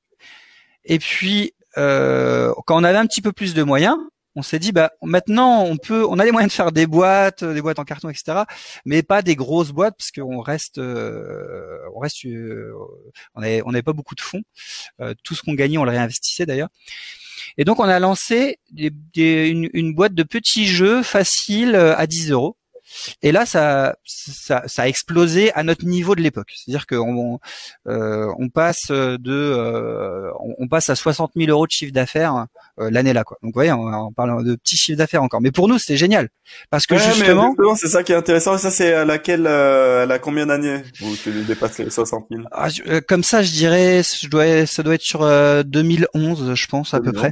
[0.86, 3.98] Et puis, euh, quand on avait un petit peu plus de moyens,
[4.36, 7.44] on s'est dit, bah maintenant, on peut, on a les moyens de faire des boîtes,
[7.44, 8.44] des boîtes en carton, etc.
[8.86, 12.74] Mais pas des grosses boîtes, parce qu'on reste, euh, on reste, euh,
[13.36, 14.42] on n'avait avait pas beaucoup de fonds.
[15.02, 16.70] Euh, tout ce qu'on gagnait, on le réinvestissait d'ailleurs.
[17.58, 22.32] Et donc on a lancé une, une, boîte de petits jeux faciles euh, à 10
[22.32, 22.58] euros.
[23.22, 26.52] Et là, ça, ça, ça, a explosé à notre niveau de l'époque.
[26.56, 27.40] C'est-à-dire qu'on
[27.88, 32.46] euh, on passe de, euh, on, passe à 60 000 euros de chiffre d'affaires
[32.80, 33.38] euh, l'année là, quoi.
[33.44, 35.42] Donc, vous voyez, on, parle de petits chiffres d'affaires encore.
[35.42, 36.30] Mais pour nous, c'est génial
[36.70, 38.56] parce que justement, c'est ça qui est intéressant.
[38.56, 41.16] Et ça, c'est à laquelle, euh, à combien d'années vous
[41.48, 45.02] dépassez les 60 000 ah, euh, Comme ça, je dirais, je dois, ça doit être
[45.02, 45.22] sur
[45.64, 47.32] 2011, je pense à peu près.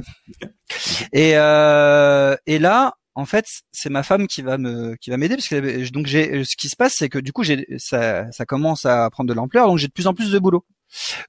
[1.12, 5.48] Et, et là, en fait, c'est ma femme qui va me qui va m'aider parce
[5.48, 8.86] que donc j'ai ce qui se passe c'est que du coup j'ai ça ça commence
[8.86, 10.64] à prendre de l'ampleur donc j'ai de plus en plus de boulot.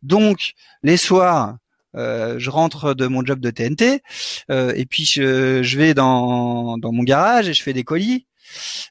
[0.02, 1.58] Donc les soirs
[1.96, 4.02] euh, je rentre de mon job de TNT
[4.50, 8.26] euh, et puis je, je vais dans dans mon garage et je fais des colis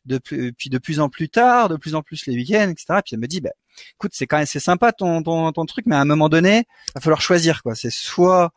[0.04, 3.00] de puis de plus en plus tard, de plus en plus les week-ends, etc.
[3.04, 3.50] Puis elle me dit, bah,
[3.94, 6.64] écoute, c'est quand même c'est sympa ton, ton, ton truc, mais à un moment donné,
[6.94, 7.74] va falloir choisir quoi.
[7.74, 8.52] C'est soit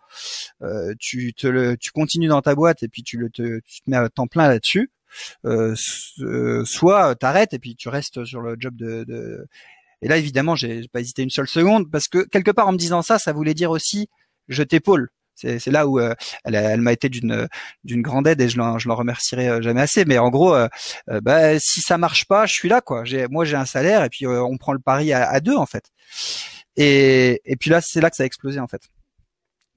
[0.61, 3.81] euh, tu te le, tu continues dans ta boîte et puis tu le te, tu
[3.81, 4.91] te mets à temps plein là-dessus,
[5.45, 5.75] euh,
[6.19, 9.47] euh soit t'arrêtes et puis tu restes sur le job de, de...
[10.01, 12.77] Et là, évidemment, j'ai pas hésité une seule seconde parce que quelque part en me
[12.77, 14.09] disant ça, ça voulait dire aussi
[14.47, 15.09] je t'épaule.
[15.35, 17.47] C'est là où euh, elle, elle m'a été d'une
[17.83, 20.05] d'une grande aide et je l'en je l'en remercierai euh, jamais assez.
[20.05, 20.67] Mais en gros, euh,
[21.21, 23.03] bah, si ça marche pas, je suis là quoi.
[23.29, 25.85] Moi j'ai un salaire et puis on prend le pari à, deux en fait.
[26.77, 28.81] Et et puis là c'est là que ça a explosé en fait.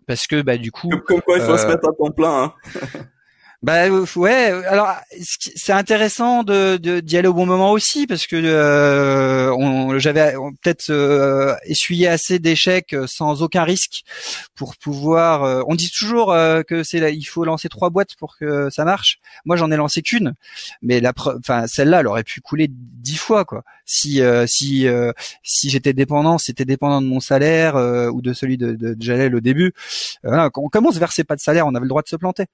[0.06, 0.88] parce que bah du coup.
[0.88, 2.44] Comme, quoi, il faut se mettre à temps plein.
[2.44, 2.54] Hein.
[3.60, 4.52] Bah ouais.
[4.66, 10.90] Alors c'est intéressant de d'y aller au bon moment aussi parce que euh, j'avais peut-être
[10.90, 14.04] euh, essuyé assez d'échecs euh, sans aucun risque
[14.54, 15.42] pour pouvoir.
[15.42, 16.28] Euh, on dit toujours
[16.68, 19.18] que c'est il faut lancer trois boîtes pour que ça marche.
[19.44, 20.34] Moi j'en ai lancé qu'une,
[20.80, 23.64] mais la enfin celle-là elle aurait pu couler dix fois quoi.
[23.86, 24.86] Si si
[25.42, 27.74] si j'étais dépendant, c'était dépendant de mon salaire
[28.14, 29.72] ou de celui de, de, Jalel au début.
[30.22, 32.44] Voilà, on commence à verser pas de salaire, on avait le droit de se planter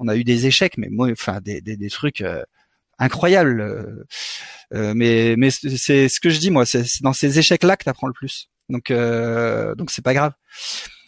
[0.00, 2.42] on a eu échecs, mais moi, enfin des, des, des trucs euh,
[2.98, 3.60] incroyables.
[3.60, 4.06] Euh,
[4.74, 8.06] euh, mais mais c'est ce que je dis moi, c'est dans ces échecs-là que t'apprends
[8.06, 8.48] le plus.
[8.68, 8.92] Donc
[9.76, 10.32] donc c'est pas grave.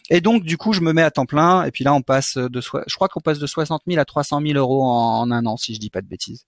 [0.09, 1.63] Et donc du coup, je me mets à temps plein.
[1.63, 4.41] Et puis là, on passe de je crois qu'on passe de 60 000 à 300
[4.45, 6.45] 000 euros en, un an, si je dis pas de bêtises.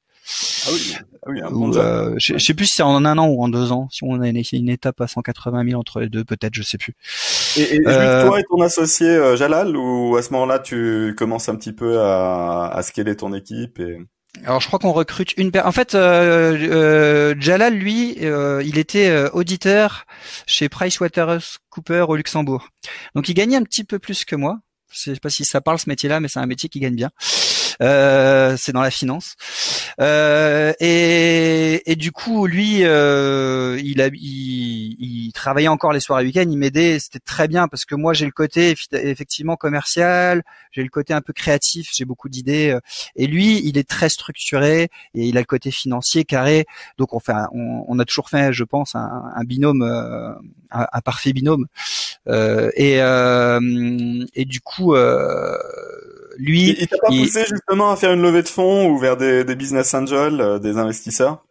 [0.66, 1.42] Ah oui, ah oui
[1.78, 3.88] un je, sais plus si c'est en un an ou en deux ans.
[3.92, 6.78] Si on a une, une étape à 180 000 entre les deux, peut-être, je sais
[6.78, 6.94] plus.
[7.58, 11.50] Et, et euh, toi et ton associé euh, Jalal, ou à ce moment-là tu commences
[11.50, 14.00] un petit peu à, à scaler ton équipe et...
[14.44, 15.70] Alors je crois qu'on recrute une personne.
[15.70, 20.06] En fait, euh, euh, Jalal, lui, euh, il était euh, auditeur
[20.46, 22.68] chez PricewaterhouseCoopers au Luxembourg.
[23.16, 24.60] Donc il gagnait un petit peu plus que moi.
[24.92, 27.12] Je sais pas si ça parle ce métier-là, mais c'est un métier qui gagne bien.
[27.82, 29.36] Euh, c'est dans la finance.
[30.00, 36.20] Euh, et, et, du coup, lui, euh, il, a, il, il, travaillait encore les soirs
[36.22, 36.46] et week-ends.
[36.50, 37.00] Il m'aidait.
[37.00, 41.22] C'était très bien parce que moi, j'ai le côté effectivement commercial, j'ai le côté un
[41.22, 42.78] peu créatif, j'ai beaucoup d'idées.
[43.16, 46.66] Et lui, il est très structuré et il a le côté financier carré.
[46.98, 51.02] Donc, on fait, on, on a toujours fait, je pense, un, un binôme, un, un,
[51.02, 51.66] parfait binôme.
[52.28, 53.00] et,
[54.36, 54.96] et du coup.
[54.96, 55.58] Euh,
[56.38, 59.44] lui, il, t'a pas poussé justement à faire une levée de fonds ou vers des,
[59.44, 61.44] des business angels, euh, des investisseurs?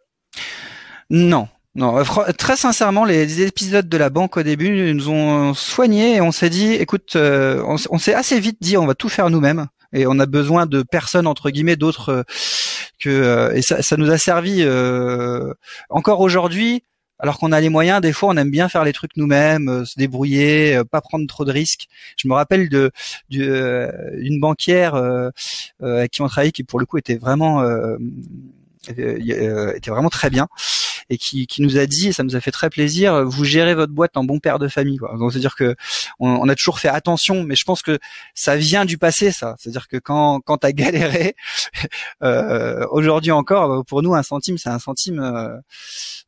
[1.09, 2.03] Non, non,
[2.37, 6.49] très sincèrement, les épisodes de la banque au début nous ont soignés et on s'est
[6.49, 10.19] dit, écoute, euh, on, s'est assez vite dit, on va tout faire nous-mêmes et on
[10.19, 12.23] a besoin de personnes entre guillemets d'autres euh,
[12.99, 14.65] que et ça, ça, nous a servi
[15.89, 16.83] encore aujourd'hui
[17.19, 19.85] alors qu'on a les moyens, des fois, on aime bien faire les trucs nous-mêmes, euh,
[19.85, 21.87] se débrouiller, euh, pas prendre trop de risques.
[22.17, 22.91] Je me rappelle de
[23.29, 24.95] d'une euh, banquière
[25.81, 27.63] avec qui on travaillait, qui pour le coup était vraiment
[28.87, 30.47] était vraiment très bien
[31.09, 33.75] et qui, qui nous a dit, et ça nous a fait très plaisir, vous gérez
[33.75, 34.97] votre boîte en bon père de famille.
[34.97, 35.15] Quoi.
[35.17, 35.75] Donc c'est-à-dire que
[36.19, 37.99] on, on, a toujours fait attention, mais je pense que
[38.33, 39.55] ça vient du passé, ça.
[39.59, 41.35] C'est-à-dire que quand quand t'as galéré,
[42.23, 45.19] euh, aujourd'hui encore, pour nous un centime, c'est un centime.
[45.19, 45.57] Euh,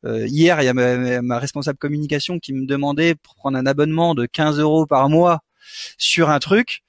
[0.06, 3.66] euh, hier, il y a ma, ma, responsable communication qui me demandait pour prendre un
[3.66, 5.40] abonnement de 15 euros par mois
[5.98, 6.84] sur un truc.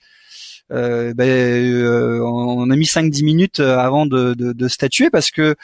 [0.71, 5.31] Euh, ben, euh, on a mis 5-10 minutes euh, avant de, de, de, statuer parce
[5.31, 5.55] que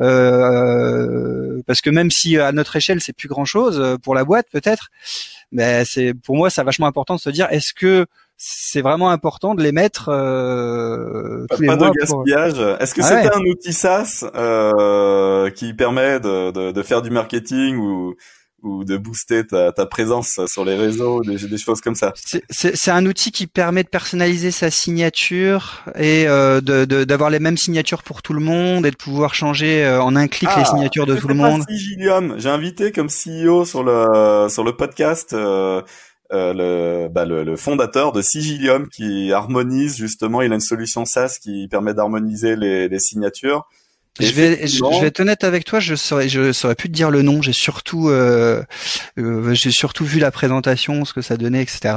[0.00, 4.46] euh, parce que même si à notre échelle c'est plus grand chose pour la boîte
[4.50, 4.88] peut-être,
[5.52, 9.10] mais ben, c'est pour moi c'est vachement important de se dire est-ce que c'est vraiment
[9.10, 12.76] important de les mettre euh, tous pas mois de gaspillage.
[12.80, 17.10] Est-ce que ah c'est un outil SaaS euh, qui permet de, de, de, faire du
[17.10, 18.14] marketing ou
[18.64, 22.12] ou de booster ta, ta présence sur les réseaux, des, des choses comme ça.
[22.50, 28.02] C'est un outil qui permet de personnaliser sa signature et euh, d'avoir les mêmes signatures
[28.02, 31.06] pour tout le monde et de pouvoir changer euh, en un clic les ah, signatures
[31.06, 31.62] de tout le monde.
[31.68, 35.82] Sigilium, j'ai invité comme CEO sur le sur le podcast euh,
[36.32, 41.04] euh, le, bah, le, le, fondateur de Sigilium qui harmonise justement, il a une solution
[41.04, 43.68] SaaS qui permet d'harmoniser les, les signatures
[44.20, 47.10] je vais, je, vais être honnête avec toi, je saurais, je saurais plus te dire
[47.10, 47.42] le nom.
[47.42, 48.62] J'ai surtout, euh,
[49.18, 51.94] euh, j'ai surtout vu la présentation, ce que ça donnait, etc.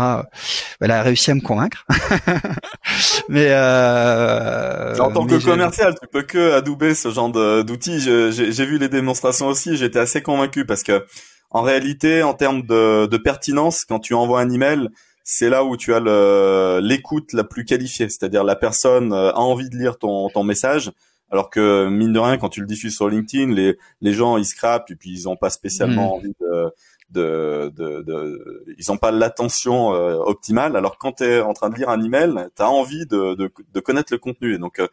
[0.82, 1.86] Elle a réussi à me convaincre.
[3.30, 7.30] mais euh, en tant que commercial, tu peux que adouber ce genre
[7.63, 7.99] d'outils.
[7.99, 11.06] J'ai vu les démonstrations aussi, j'étais assez convaincu parce que
[11.51, 14.89] en réalité, en termes de, de pertinence, quand tu envoies un email,
[15.23, 19.77] c'est là où tu as l'écoute la plus qualifiée, c'est-à-dire la personne a envie de
[19.77, 20.91] lire ton, ton message
[21.29, 24.45] alors que mine de rien, quand tu le diffuses sur LinkedIn, les, les gens ils
[24.45, 26.19] scrapent et puis ils ont pas spécialement hmm.
[26.19, 26.71] envie de,
[27.09, 30.75] de, de, de, ils ont pas l'attention euh, optimale.
[30.75, 33.51] Alors quand tu es en train de lire un email, tu as envie de, de,
[33.73, 34.87] de, connaître le contenu et donc euh,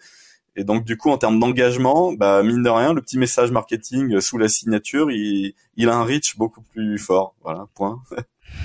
[0.57, 4.21] et donc du coup en termes d'engagement, bah mine de rien, le petit message marketing
[4.21, 7.35] sous la signature, il, il a un reach beaucoup plus fort.
[7.43, 8.01] Voilà, point.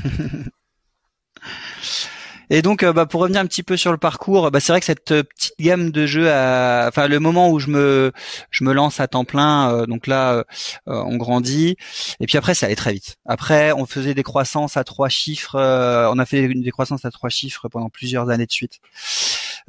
[2.49, 4.79] Et donc, euh, bah, pour revenir un petit peu sur le parcours, bah, c'est vrai
[4.79, 8.11] que cette euh, petite gamme de jeux, enfin le moment où je me
[8.49, 10.43] je me lance à temps plein, euh, donc là,
[10.87, 11.75] on grandit.
[12.19, 13.17] Et puis après, ça allait très vite.
[13.25, 15.55] Après, on faisait des croissances à trois chiffres.
[15.55, 18.79] on a fait des croissances à trois chiffres pendant plusieurs années de suite.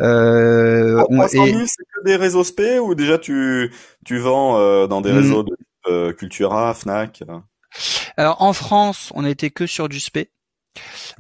[0.01, 3.73] Euh, on, c'est que des réseaux SP ou déjà tu
[4.07, 5.17] tu vends dans des hmm.
[5.17, 7.23] réseaux de Cultura, Fnac
[8.17, 10.31] Alors en France, on n'était que sur du SP.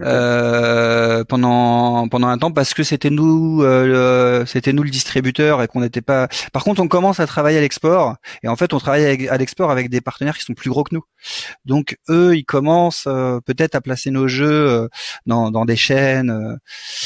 [0.01, 5.69] Euh, pendant pendant un temps parce que c'était nous euh, c'était nous le distributeur et
[5.69, 6.29] qu'on n'était pas.
[6.53, 9.71] Par contre, on commence à travailler à l'export et en fait, on travaille à l'export
[9.71, 11.03] avec des partenaires qui sont plus gros que nous.
[11.65, 14.89] Donc eux, ils commencent euh, peut-être à placer nos jeux euh,
[15.27, 16.59] dans dans des chaînes.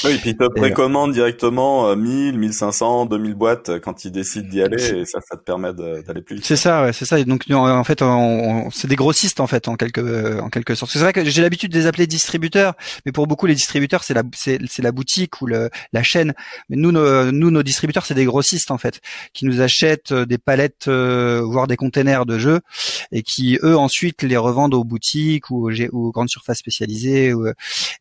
[0.05, 4.63] oui, et puis ils te précommandent directement 1000, 1500, 2000 boîtes quand ils décident d'y
[4.63, 6.45] aller et ça, ça te permet d'aller plus vite.
[6.45, 7.19] C'est ça, ouais, c'est ça.
[7.19, 10.93] Et donc en fait, on, c'est des grossistes en fait en quelque en quelque sorte.
[10.93, 14.15] C'est vrai que j'ai l'habitude de les appeler distributeurs mais pour beaucoup les distributeurs c'est
[14.15, 16.35] la c'est la boutique ou la chaîne.
[16.69, 19.01] Mais nous nos, nous distributeurs c'est des grossistes en fait
[19.33, 22.61] qui nous achètent euh, des palettes euh, voire des containers de jeux
[23.13, 27.33] et qui eux ensuite les revendent aux boutiques ou aux, aux grandes surfaces spécialisées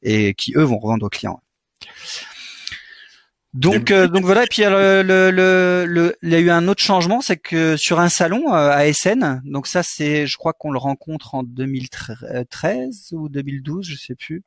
[0.01, 1.41] et qui eux vont revendre aux clients.
[3.53, 4.43] Donc, euh, donc voilà.
[4.43, 7.99] Et puis le, le, le, il y a eu un autre changement, c'est que sur
[7.99, 13.29] un salon à SN, donc ça c'est, je crois qu'on le rencontre en 2013 ou
[13.29, 14.43] 2012, je sais plus.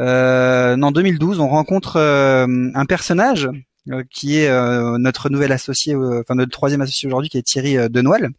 [0.00, 3.48] Euh, en 2012, on rencontre euh, un personnage
[3.90, 7.76] euh, qui est euh, notre nouvel associé, enfin notre troisième associé aujourd'hui, qui est Thierry
[7.88, 8.30] Denoël,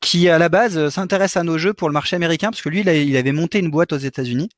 [0.00, 2.80] qui à la base s'intéresse à nos jeux pour le marché américain, parce que lui,
[2.80, 4.48] il avait monté une boîte aux États-Unis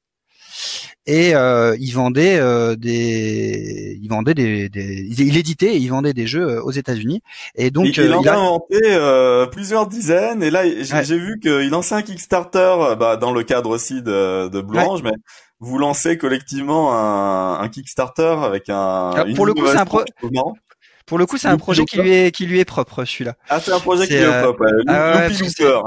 [1.07, 6.13] et euh, il vendait euh, des, il vendait des, des, il éditait et il vendait
[6.13, 7.23] des jeux euh, aux États-Unis.
[7.55, 10.43] Et donc il, en a inventé euh, plusieurs dizaines.
[10.43, 14.61] Et là, j'ai vu qu'il lançait un Kickstarter, bah, dans le cadre aussi de, de
[14.61, 15.13] Blanche, mais
[15.61, 19.13] vous lancez collectivement un, un Kickstarter avec un.
[19.37, 20.03] pour le coup, c'est un pro...
[21.07, 23.35] Pour le coup, c'est un projet qui lui est qui lui est propre, celui-là.
[23.49, 24.67] Ah, c'est un projet qui lui est propre.
[24.89, 25.81] Ah Loopy Looper.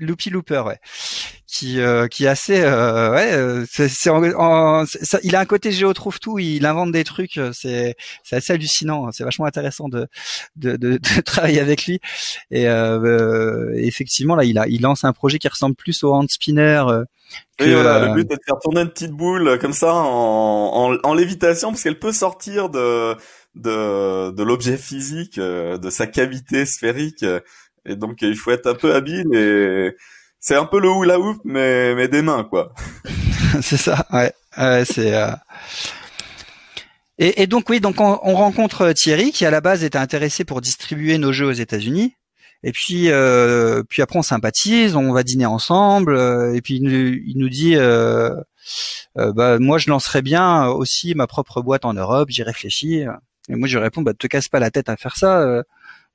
[0.00, 0.80] Loopy, Looper, ouais
[1.54, 3.88] qui euh, qui est assez euh, ouais euh, c'est,
[5.22, 9.12] il a un côté géo trouve tout il invente des trucs c'est c'est assez hallucinant
[9.12, 10.08] c'est vachement intéressant de
[10.56, 12.00] de, de, de travailler avec lui
[12.50, 12.64] et
[13.86, 16.84] effectivement là il a il lance un projet qui ressemble plus au hand spinner
[17.56, 20.98] que, voilà, le but est de faire tourner une petite boule comme ça en, en,
[21.02, 23.16] en lévitation parce qu'elle peut sortir de
[23.54, 27.24] de, de l'objet physique, de sa cavité sphérique.
[27.86, 29.94] Et donc il faut être un peu habile et
[30.40, 32.72] c'est un peu le hula hoop mais mais des mains quoi.
[33.62, 35.14] c'est ça, ouais, ouais c'est.
[35.14, 35.32] Euh...
[37.18, 40.44] Et, et, donc oui, donc on, on, rencontre Thierry qui à la base était intéressé
[40.44, 42.14] pour distribuer nos jeux aux États-Unis.
[42.64, 46.16] Et puis euh, puis après on sympathise, on va dîner ensemble.
[46.16, 47.76] Euh, et puis il nous, il nous dit.
[47.76, 48.34] Euh,
[49.18, 53.04] euh, bah, moi je lancerais bien aussi ma propre boîte en Europe, j'y réfléchis.
[53.48, 55.62] Et moi je réponds bah te casse pas la tête à faire ça,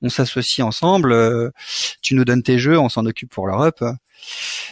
[0.02, 1.52] on s'associe ensemble,
[2.02, 3.84] tu nous donnes tes jeux, on s'en occupe pour l'Europe.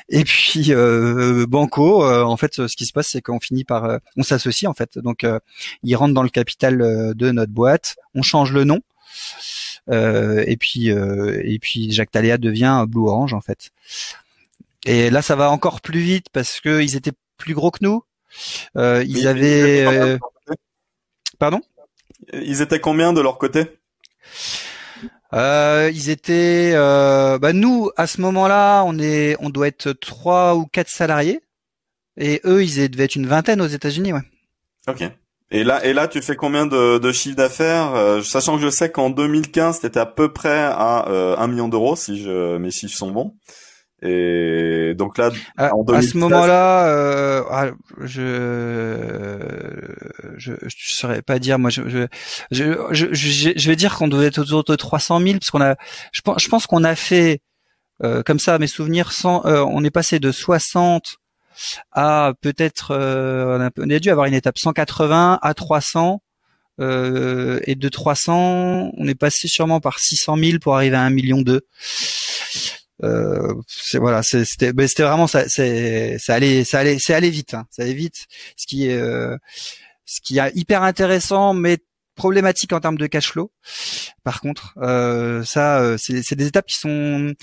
[0.09, 3.85] Et puis euh, Banco, euh, en fait, ce qui se passe, c'est qu'on finit par,
[3.85, 4.97] euh, on s'associe en fait.
[4.97, 5.25] Donc,
[5.83, 6.77] il rentre dans le capital
[7.15, 7.97] de notre boîte.
[8.15, 8.79] On change le nom.
[9.89, 13.71] et puis, et puis Jacques Taléa devient Blue Orange en fait.
[14.85, 18.03] Et là, ça va encore plus vite parce que ils étaient plus gros que nous.
[18.75, 20.17] ils avaient,
[21.39, 21.61] pardon?
[22.33, 23.65] Ils étaient combien de leur côté?
[25.33, 30.55] Euh, ils étaient, euh, bah nous à ce moment-là, on est, on doit être trois
[30.55, 31.41] ou quatre salariés,
[32.17, 34.21] et eux, ils devaient être une vingtaine aux États-Unis, ouais.
[34.87, 35.03] Ok.
[35.49, 38.69] Et là, et là, tu fais combien de, de chiffre d'affaires, euh, sachant que je
[38.69, 42.71] sais qu'en 2015, c'était à peu près à euh, un million d'euros, si je, mes
[42.71, 43.35] chiffres sont bons.
[44.03, 47.67] Et donc là, à, à ce moment-là, euh, ah,
[48.01, 49.39] je,
[50.37, 51.57] je je saurais pas dire.
[51.57, 52.07] Moi, je je
[52.51, 55.75] je, je, je vais dire qu'on devait être autour de 300 000 parce qu'on a,
[56.11, 57.41] je pense, je pense qu'on a fait
[58.03, 61.17] euh, comme ça, mes souvenirs, sans, euh, on est passé de 60
[61.91, 66.21] à peut-être, euh, on, a, on a dû avoir une étape 180 à 300.
[66.79, 71.09] Euh, et de 300, on est passé sûrement par 600 000 pour arriver à un
[71.09, 71.61] million deux.
[73.03, 77.29] Euh, c'est voilà, c'était ben, c'était vraiment ça, c'est ça allait ça allait c'est allé
[77.29, 78.25] vite, hein, ça allait vite.
[78.55, 79.37] Ce qui est euh,
[80.05, 81.77] ce qui est hyper intéressant, mais
[82.15, 83.51] problématique en termes de cash flow.
[84.23, 87.33] Par contre, euh, ça, euh, c'est des étapes qui sont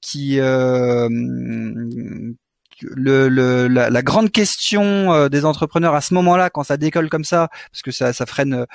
[0.00, 1.08] qui euh,
[2.80, 7.08] le, le la, la, grande question euh, des entrepreneurs à ce moment-là, quand ça décolle
[7.08, 8.66] comme ça, parce que ça, ça freine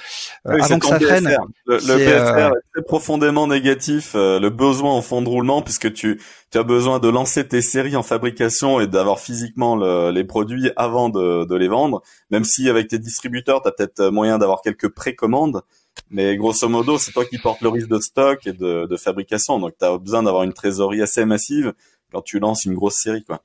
[0.48, 1.36] euh, avant que ça freine.
[1.66, 4.14] Le, le euh, est très profondément négatif.
[4.14, 7.96] le besoin en fond de roulement, puisque tu, tu as besoin de lancer tes séries
[7.96, 9.76] en fabrication et d'avoir physiquement
[10.10, 12.02] les produits avant de, de, les vendre.
[12.32, 15.62] Même si avec tes distributeurs, tu as peut-être moyen d'avoir quelques précommandes.
[16.10, 19.60] Mais grosso modo, c'est toi qui portes le risque de stock et de, de fabrication.
[19.60, 21.74] Donc, tu as besoin d'avoir une trésorerie assez massive
[22.12, 23.42] quand tu lances une grosse série, quoi.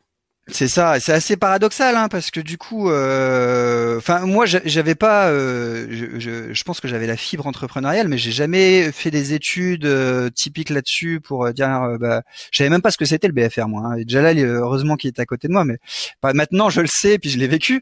[0.49, 5.29] C'est ça, c'est assez paradoxal, hein, parce que du coup, euh, enfin moi, j'avais pas,
[5.29, 9.85] euh, je, je, pense que j'avais la fibre entrepreneuriale, mais j'ai jamais fait des études
[9.85, 13.83] euh, typiques là-dessus pour dire, bah, je même pas ce que c'était le BFR, moi.
[13.85, 13.97] Hein.
[13.99, 15.79] Et là, heureusement qu'il est à côté de moi, mais
[16.21, 17.81] bah, maintenant je le sais, puis je l'ai vécu.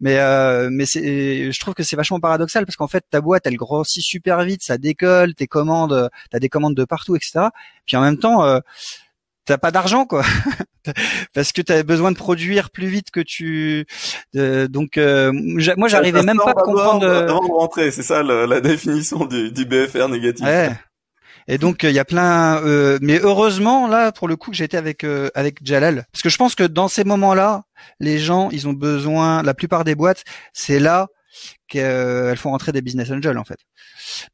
[0.00, 0.14] Mais
[0.70, 4.44] mais je trouve que c'est vachement paradoxal parce qu'en fait, ta boîte, elle grossit super
[4.44, 7.46] vite, ça décolle, tes commandes, t'as des commandes de partout, etc.
[7.84, 8.60] Puis en même temps
[9.46, 10.24] t'as pas d'argent quoi.
[11.34, 13.86] Parce que tu as besoin de produire plus vite que tu
[14.36, 15.32] euh, donc euh,
[15.76, 19.50] moi j'arrivais même pas à comprendre euh, avant de rentrer c'est ça la, définition du,
[19.50, 20.44] du, BFR négatif.
[20.44, 20.70] Ouais.
[21.48, 22.60] et donc il y a plein
[23.00, 26.06] mais heureusement là pour le coup que j'étais avec avec Jalal.
[26.12, 27.62] Parce que je pense que dans ces moments-là
[28.00, 31.06] les gens ils ont besoin la plupart des boîtes c'est là
[31.68, 33.58] qu'elles font rentrer des business angels en fait.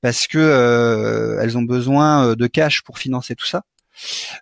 [0.00, 3.62] Parce que elles ont besoin de cash pour financer tout ça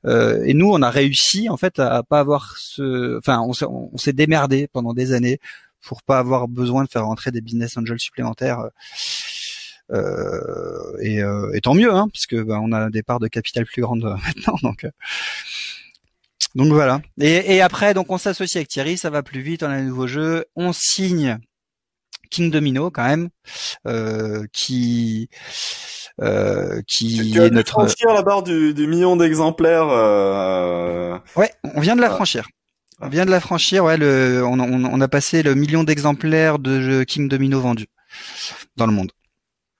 [0.04, 4.12] euh, et nous, on a réussi en fait à, pas avoir ce, enfin, on, s'est
[4.12, 5.38] démerdé pendant des années
[5.82, 8.64] pour pas avoir besoin de faire rentrer des business angels supplémentaires.
[9.92, 13.28] Euh, et, euh, et, tant mieux, hein, parce que bah, on a des parts de
[13.28, 14.86] capital plus grandes maintenant, donc.
[16.54, 17.00] donc voilà.
[17.20, 19.82] Et, et, après, donc on s'associe avec Thierry, ça va plus vite, on a un
[19.82, 21.38] nouveau jeu, on signe
[22.30, 23.28] King Domino quand même,
[23.86, 25.28] euh, qui
[26.20, 29.88] euh, qui est notre franchir la barre du, du million d'exemplaires.
[29.90, 31.18] Euh...
[31.36, 32.14] Ouais, on vient de la ah.
[32.14, 32.46] franchir.
[33.00, 33.84] On vient de la franchir.
[33.84, 37.88] Ouais, le, on, on, on a passé le million d'exemplaires de King Domino vendus
[38.76, 39.10] dans le monde.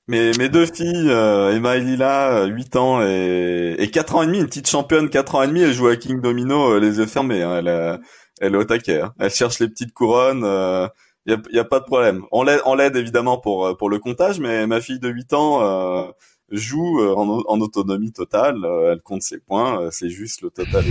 [0.09, 4.27] Mes, mes deux filles, euh, Emma et Lila, 8 ans et, et 4 ans et
[4.27, 6.99] demi, une petite championne 4 ans et demi, elle joue à King Domino euh, les
[6.99, 7.43] yeux fermés.
[7.43, 8.01] Hein, elle,
[8.41, 9.03] elle est au taquet.
[9.03, 9.13] Hein.
[9.21, 10.43] Elle cherche les petites couronnes.
[10.45, 10.89] Euh,
[11.27, 12.23] il y a, pas de problème.
[12.33, 15.33] On l'aide, on l'aide évidemment pour euh, pour le comptage, mais ma fille de 8
[15.35, 16.11] ans euh,
[16.51, 18.57] joue euh, en, autonomie totale.
[18.91, 19.91] elle compte ses points.
[19.91, 20.85] c'est juste le total.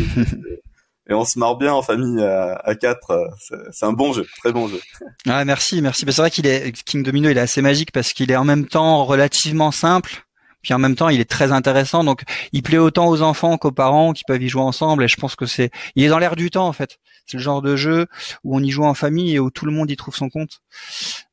[1.09, 3.29] et on se marre bien en famille à, à quatre.
[3.71, 4.79] C'est un bon jeu, très bon jeu.
[5.27, 6.05] Ah merci, merci.
[6.05, 8.67] c'est vrai qu'il est King Domino, il est assez magique parce qu'il est en même
[8.67, 10.23] temps relativement simple
[10.61, 13.71] puis en même temps il est très intéressant donc il plaît autant aux enfants qu'aux
[13.71, 16.35] parents qui peuvent y jouer ensemble et je pense que c'est il est dans l'air
[16.35, 16.99] du temps en fait
[17.29, 18.07] c'est le genre de jeu
[18.43, 20.61] où on y joue en famille et où tout le monde y trouve son compte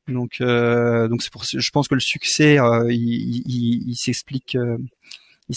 [0.07, 4.55] donc euh, donc c'est pour je pense que le succès euh, il, il, il s'explique
[4.55, 4.77] euh,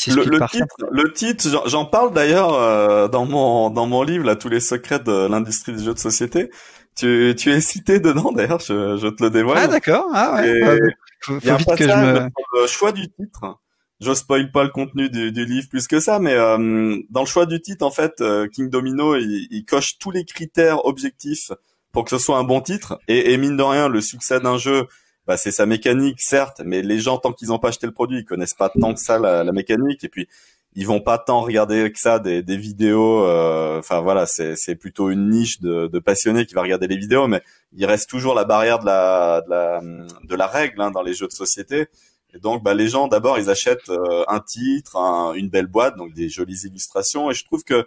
[0.06, 4.36] le, le, titre, le, titre, j'en parle d'ailleurs euh, dans mon dans mon livre là
[4.36, 6.48] tous les secrets de l'industrie des jeux de société.
[6.96, 9.58] Tu, tu es cité dedans d'ailleurs, je, je te le dévoile.
[9.58, 10.78] Ah d'accord, ah ouais.
[11.20, 12.28] Faut, faut vite que je me...
[12.60, 13.58] le choix du titre
[14.00, 17.26] je spoil pas le contenu du, du, livre plus que ça, mais euh, dans le
[17.26, 21.52] choix du titre, en fait, euh, King Domino, il, il, coche tous les critères objectifs
[21.92, 22.98] pour que ce soit un bon titre.
[23.08, 24.86] Et, et mine de rien, le succès d'un jeu,
[25.26, 28.20] bah, c'est sa mécanique, certes, mais les gens, tant qu'ils n'ont pas acheté le produit,
[28.20, 30.02] ils connaissent pas tant que ça la, la, mécanique.
[30.02, 30.26] Et puis,
[30.74, 33.26] ils vont pas tant regarder que ça des, des vidéos.
[33.26, 36.96] Euh, enfin voilà, c'est, c'est plutôt une niche de, de, passionnés qui va regarder les
[36.96, 37.42] vidéos, mais
[37.72, 39.80] il reste toujours la barrière de la de la,
[40.24, 41.88] de la règle hein, dans les jeux de société.
[42.34, 44.96] Et donc, bah, les gens, d'abord, ils achètent euh, un titre,
[45.34, 47.30] une belle boîte, donc des jolies illustrations.
[47.30, 47.86] Et je trouve que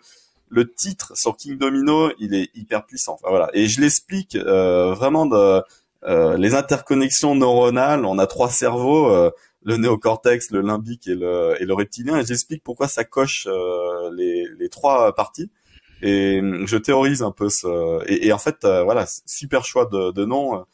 [0.50, 3.18] le titre sur King Domino, il est hyper puissant.
[3.24, 3.50] voilà.
[3.54, 5.62] Et je l'explique euh, vraiment de
[6.04, 8.06] euh, les interconnexions neuronales.
[8.06, 9.10] On a trois cerveaux,
[9.64, 12.20] le néocortex, le limbique et le, et le reptilien.
[12.20, 13.48] Et j'explique pourquoi ça coche
[14.12, 15.50] les, les trois parties.
[16.02, 18.04] Et je théorise un peu ce.
[18.08, 20.66] Et, et en fait, voilà, super choix de, de nom.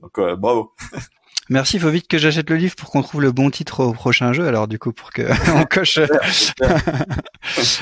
[0.00, 0.72] Donc bravo.
[1.50, 4.34] Merci, faut vite que j'achète le livre pour qu'on trouve le bon titre au prochain
[4.34, 4.46] jeu.
[4.46, 5.22] Alors du coup, pour que
[5.56, 5.98] on coche.
[5.98, 6.08] ouais,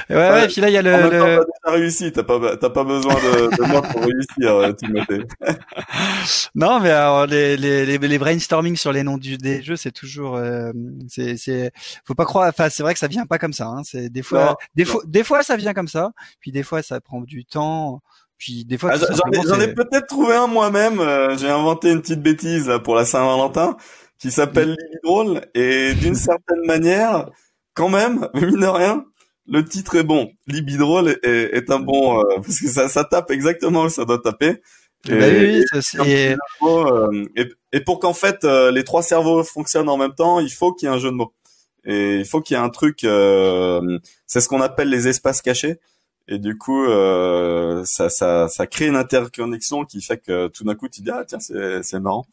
[0.11, 1.11] ouais, puis là il y a le.
[1.11, 1.47] le...
[1.64, 5.23] T'as réussi, t'as pas, t'as pas besoin de, de moi pour réussir, euh, Timothée.
[6.55, 10.37] non, mais alors les, les, les, brainstorming sur les noms du, des jeux, c'est toujours,
[10.37, 10.71] euh,
[11.09, 11.73] c'est, c'est,
[12.05, 12.49] faut pas croire.
[12.49, 13.67] Enfin, c'est vrai que ça vient pas comme ça.
[13.67, 13.83] Hein.
[13.85, 17.01] C'est des fois, des fois, des fois ça vient comme ça, puis des fois ça
[17.01, 18.01] prend du temps.
[18.39, 18.99] Puis des fois, ah,
[19.47, 21.01] j'en ai, peut-être trouvé un moi-même.
[21.01, 23.76] Euh, j'ai inventé une petite bêtise pour la Saint-Valentin
[24.18, 27.30] qui s'appelle Libidrôle et d'une certaine manière,
[27.74, 29.05] quand même, mine de rien,
[29.47, 30.30] le titre est bon.
[30.47, 34.18] Libidrôle est, est, un bon euh, parce que ça, ça tape exactement où ça doit
[34.18, 34.61] taper.
[35.09, 35.64] Et, bah oui,
[36.05, 40.51] et, euh, et, et, pour qu'en fait les trois cerveaux fonctionnent en même temps, il
[40.51, 41.32] faut qu'il y ait un jeu de mots.
[41.84, 45.78] Et il faut qu'il y ait un truc, c'est ce qu'on appelle les espaces cachés.
[46.29, 50.74] Et du coup, euh, ça, ça, ça crée une interconnexion qui fait que tout d'un
[50.74, 52.27] coup, tu dis ah tiens c'est marrant.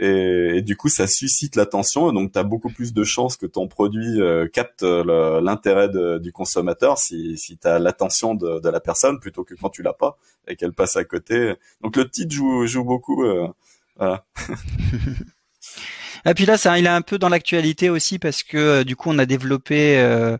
[0.00, 2.12] Et, du coup, ça suscite l'attention.
[2.12, 5.88] Donc, tu as beaucoup plus de chances que ton produit euh, capte l'intérêt
[6.20, 9.82] du consommateur si, si tu as l'attention de, de, la personne plutôt que quand tu
[9.82, 10.16] l'as pas
[10.46, 11.54] et qu'elle passe à côté.
[11.80, 13.24] Donc, le titre joue, joue beaucoup.
[13.24, 13.48] Euh,
[13.96, 14.24] voilà.
[16.26, 18.96] Et puis là, ça, il est un peu dans l'actualité aussi parce que euh, du
[18.96, 20.36] coup, on a développé, euh,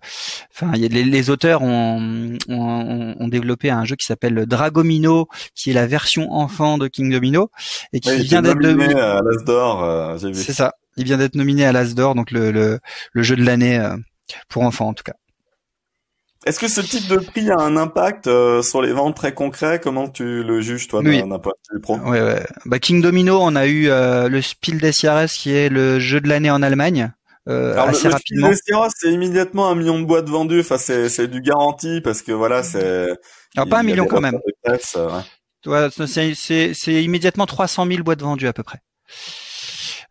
[0.55, 5.75] enfin, les, les, auteurs ont, ont, ont, développé un jeu qui s'appelle Dragomino, qui est
[5.75, 7.51] la version enfant de King Domino
[7.93, 9.85] et qui vient d'être nominé à l'Asdor.
[9.85, 10.73] Euh, C'est ça.
[10.97, 12.81] Il vient d'être nominé à l'Asdor, donc le, le,
[13.13, 13.81] le jeu de l'année
[14.49, 15.15] pour enfants en tout cas.
[16.47, 19.81] Est-ce que ce type de prix a un impact euh, sur les ventes très concrets?
[19.81, 21.23] Comment tu le juges toi oui.
[21.23, 21.97] d'un point de pro?
[21.99, 22.47] Ouais, ouais.
[22.65, 26.21] Bah, King Domino, on a eu euh, le Spiel des Jahres qui est le jeu
[26.21, 27.13] de l'année en Allemagne.
[27.49, 28.49] Euh, Alors, assez le, rapidement.
[28.49, 30.61] Le Spiel des c'est immédiatement un million de boîtes vendues.
[30.61, 33.09] Enfin, c'est c'est du garanti parce que voilà, c'est.
[33.57, 34.39] Alors pas un million quand même.
[34.63, 34.97] Presse,
[35.67, 35.89] ouais.
[36.07, 38.79] c'est c'est immédiatement 300 000 boîtes vendues à peu près.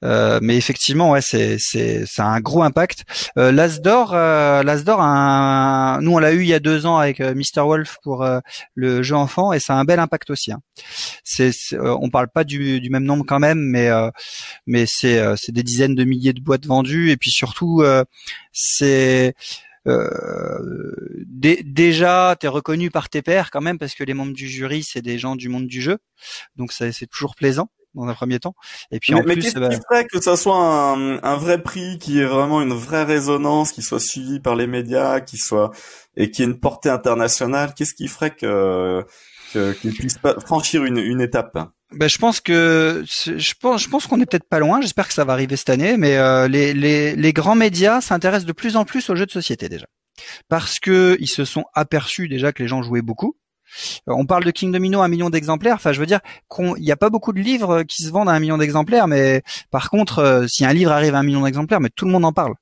[0.04, 3.04] Euh, mais effectivement, ouais, c'est c'est ça a un gros impact.
[3.38, 6.00] Euh, L'Asdor, euh, l'Asdor, un...
[6.02, 8.28] nous on l'a eu il y a deux ans avec euh, Mr Wolf pour
[8.76, 10.52] le jeu enfant et ça a un bel impact aussi.
[10.52, 10.62] Hein.
[11.24, 13.90] C'est, on parle pas du, du, même nombre quand même, mais
[14.66, 17.84] mais c'est c'est des dizaines de milliers de boîtes vendues et puis surtout
[18.52, 19.34] c'est
[19.88, 20.94] euh,
[21.26, 24.84] déjà, tu es reconnu par tes pairs quand même parce que les membres du jury,
[24.84, 25.98] c'est des gens du monde du jeu,
[26.58, 28.56] donc c'est toujours plaisant dans un premier temps.
[28.92, 29.70] Et puis mais, en mais plus, qu'est-ce bah...
[29.70, 33.72] qui ferait que ça soit un, un, vrai prix, qui ait vraiment une vraie résonance,
[33.72, 35.72] qui soit suivi par les médias, qui soit
[36.16, 37.74] et qui ait une portée internationale?
[37.76, 39.04] Qu'est-ce qui ferait que
[39.52, 41.58] qu'il puisse pas franchir une, une étape?
[41.94, 44.82] Ben, je pense que je pense je pense qu'on est peut-être pas loin.
[44.82, 48.46] J'espère que ça va arriver cette année, mais euh, les, les, les grands médias s'intéressent
[48.46, 49.86] de plus en plus aux jeux de société déjà,
[50.50, 53.38] parce que ils se sont aperçus déjà que les gens jouaient beaucoup
[54.08, 55.76] on parle de King Domino un million d'exemplaires.
[55.76, 56.20] Enfin, je veux dire
[56.54, 59.44] qu'il n'y a pas beaucoup de livres qui se vendent à un million d'exemplaires, mais
[59.72, 62.26] par contre, euh, si un livre arrive à un million d'exemplaires, mais tout le monde
[62.26, 62.54] en parle.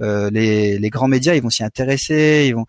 [0.00, 2.46] Euh, les, les, grands médias, ils vont s'y intéresser.
[2.48, 2.66] Ils vont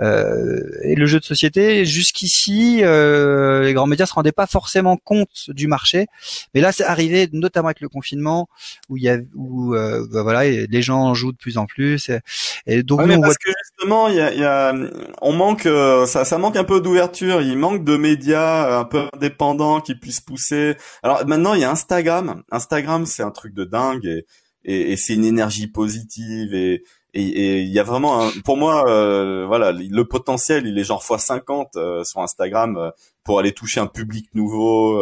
[0.00, 4.96] euh, et le jeu de société, jusqu'ici, euh, les grands médias se rendaient pas forcément
[4.96, 6.06] compte du marché,
[6.54, 8.48] mais là, c'est arrivé, notamment avec le confinement,
[8.88, 12.08] où il y a, où euh, bah, voilà, les gens jouent de plus en plus.
[12.08, 12.20] Et,
[12.66, 13.52] et donc, ouais, nous, mais on parce voit...
[13.52, 14.74] que justement, il y a, y a,
[15.22, 17.40] on manque, euh, ça, ça manque un peu d'ouverture.
[17.42, 20.76] Il manque de médias un peu indépendants qui puissent pousser.
[21.02, 22.42] Alors maintenant, il y a Instagram.
[22.50, 24.26] Instagram, c'est un truc de dingue et
[24.64, 26.82] et, et c'est une énergie positive et
[27.16, 31.04] et il y a vraiment un, pour moi euh, voilà le potentiel il est genre
[31.04, 32.90] fois 50 euh, sur Instagram euh,
[33.22, 35.00] pour aller toucher un public nouveau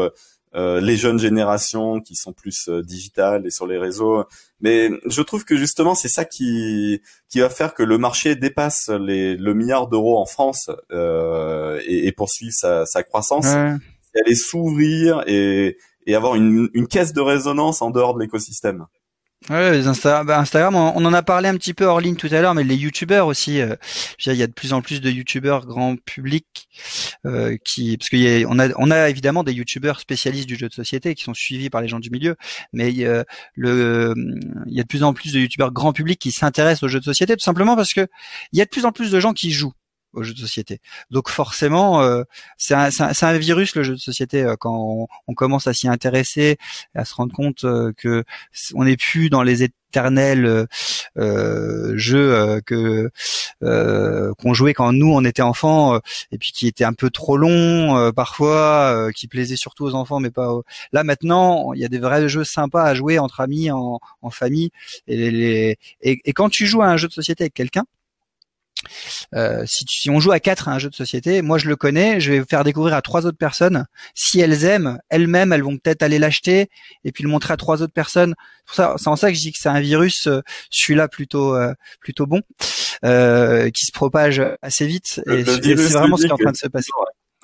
[0.55, 4.25] euh, les jeunes générations qui sont plus digitales et sur les réseaux.
[4.61, 7.01] Mais je trouve que justement c'est ça qui
[7.31, 12.13] qui va faire que le marché dépasse les le milliard d'euros en France et, et
[12.13, 13.47] poursuive sa, sa croissance.
[13.47, 13.77] Ouais.
[14.15, 18.85] et aller s'ouvrir et et avoir une, une caisse de résonance en dehors de l'écosystème
[19.51, 22.29] Ouais, les Insta bah, Instagram, on, en a parlé un petit peu hors ligne tout
[22.31, 23.61] à l'heure, mais les youtubeurs aussi.
[23.61, 23.75] euh,
[24.25, 26.69] il y a de plus en plus de youtubeurs grand public
[27.27, 28.59] euh, qui, parce qu'il on
[28.91, 31.99] a, évidemment des youtubeurs spécialistes du jeu de société qui sont suivis par les gens
[31.99, 32.37] du milieu,
[32.73, 32.93] mais
[33.57, 34.15] le,
[34.67, 37.01] il y a de plus en plus de youtubeurs grand public qui s'intéressent aux jeux
[37.01, 38.07] de société, tout simplement parce que
[38.53, 39.75] il y a de plus en plus de gens qui jouent
[40.13, 40.81] aux jeux de société.
[41.11, 42.23] Donc forcément, euh,
[42.57, 45.89] c'est un, un, un, virus le jeu de société euh, quand on, commence à s'y
[45.89, 46.59] intéresser,
[46.95, 48.25] à se rendre compte euh, que
[48.75, 50.67] on n'est plus dans les éternels
[51.19, 53.11] euh, jeux euh, que
[54.39, 55.99] qu'on jouait quand nous on était enfants
[56.33, 60.31] et puis qui étaient un peu trop longs parfois, qui plaisaient surtout aux enfants mais
[60.31, 60.65] pas aux...
[60.93, 64.31] là maintenant il y a des vrais jeux sympas à jouer entre amis en, en
[64.31, 64.71] famille
[65.07, 67.85] et, les, et, et quand tu joues à un jeu de société avec quelqu'un
[69.35, 71.69] euh, si, tu, si, on joue à quatre à un jeu de société, moi je
[71.69, 73.87] le connais, je vais faire découvrir à trois autres personnes.
[74.15, 76.69] Si elles aiment, elles-mêmes, elles vont peut-être aller l'acheter
[77.05, 78.35] et puis le montrer à trois autres personnes.
[78.71, 82.27] C'est en ça que je dis que c'est un virus, euh, celui-là plutôt euh, plutôt
[82.27, 82.41] bon,
[83.05, 85.21] euh, qui se propage assez vite.
[85.31, 86.91] Et c'est vraiment ce qui est en train de se passer.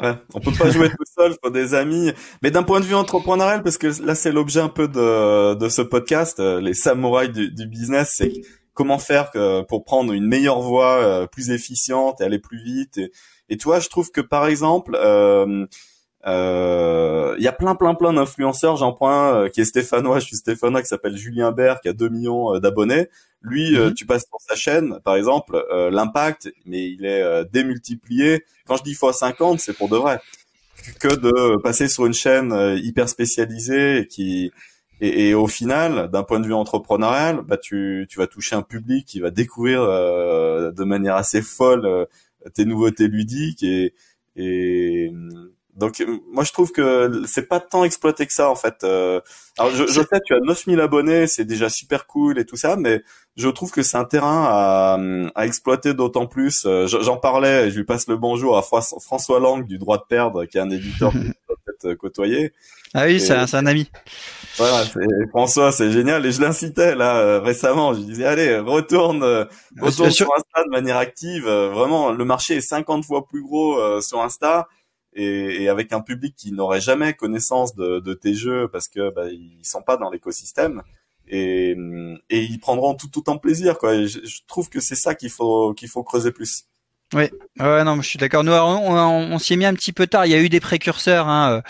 [0.00, 2.12] Ouais, on peut pas jouer tout seul, faut des amis.
[2.42, 5.68] Mais d'un point de vue entrepreneurial, parce que là c'est l'objet un peu de, de
[5.68, 8.32] ce podcast, les samouraïs du, du business, c'est
[8.78, 9.32] comment faire
[9.68, 12.98] pour prendre une meilleure voie euh, plus efficiente et aller plus vite.
[12.98, 13.10] Et,
[13.48, 15.66] et toi, je trouve que par exemple, euh,
[16.28, 18.76] euh, il y a plein, plein, plein d'influenceurs.
[18.76, 21.92] J'en prends un qui est stéphanois, je suis stéphanois, qui s'appelle Julien Bert, qui a
[21.92, 23.08] 2 millions d'abonnés.
[23.42, 23.94] Lui, -hmm.
[23.94, 25.60] tu passes sur sa chaîne, par exemple,
[25.90, 28.44] l'impact, mais il est démultiplié.
[28.66, 30.20] Quand je dis fois 50, c'est pour de vrai.
[31.00, 32.52] Que de passer sur une chaîne
[32.88, 34.52] hyper spécialisée qui
[35.00, 38.62] et, et, au final, d'un point de vue entrepreneurial, bah tu, tu vas toucher un
[38.62, 42.04] public qui va découvrir euh, de manière assez folle euh,
[42.54, 43.94] tes nouveautés ludiques et,
[44.36, 45.12] et
[45.78, 48.82] donc moi je trouve que c'est pas tant exploité que ça en fait.
[48.82, 49.20] Euh,
[49.58, 52.74] alors je, je sais tu as 9000 abonnés, c'est déjà super cool et tout ça,
[52.76, 53.02] mais
[53.36, 54.98] je trouve que c'est un terrain à,
[55.36, 56.64] à exploiter d'autant plus.
[56.66, 60.46] Euh, j'en parlais, je lui passe le bonjour à François Lang du droit de perdre,
[60.46, 61.12] qui est un éditeur
[61.48, 62.52] peut-être côtoyé.
[62.94, 63.90] Ah oui, c'est un, ami.
[64.56, 64.84] Voilà,
[65.28, 66.24] François, c'est génial.
[66.26, 67.94] Et je l'incitais là récemment.
[67.94, 69.22] Je disais, allez, retourne,
[69.80, 71.44] retourne sur Insta de manière active.
[71.44, 74.68] vraiment, le marché est 50 fois plus gros sur Insta
[75.14, 79.10] et, et, avec un public qui n'aurait jamais connaissance de, de, tes jeux parce que
[79.10, 80.82] bah, ils sont pas dans l'écosystème
[81.26, 81.76] et,
[82.30, 84.04] et ils prendront tout autant plaisir quoi.
[84.06, 86.64] je, je, trouve que c'est ça qu'il faut qu'il faut creuser plus.
[87.14, 87.24] Oui,
[87.58, 88.44] ouais, non, je suis d'accord.
[88.44, 90.26] Nous, on, on, s'y est mis un petit peu tard.
[90.26, 91.62] Il y a eu des précurseurs, hein,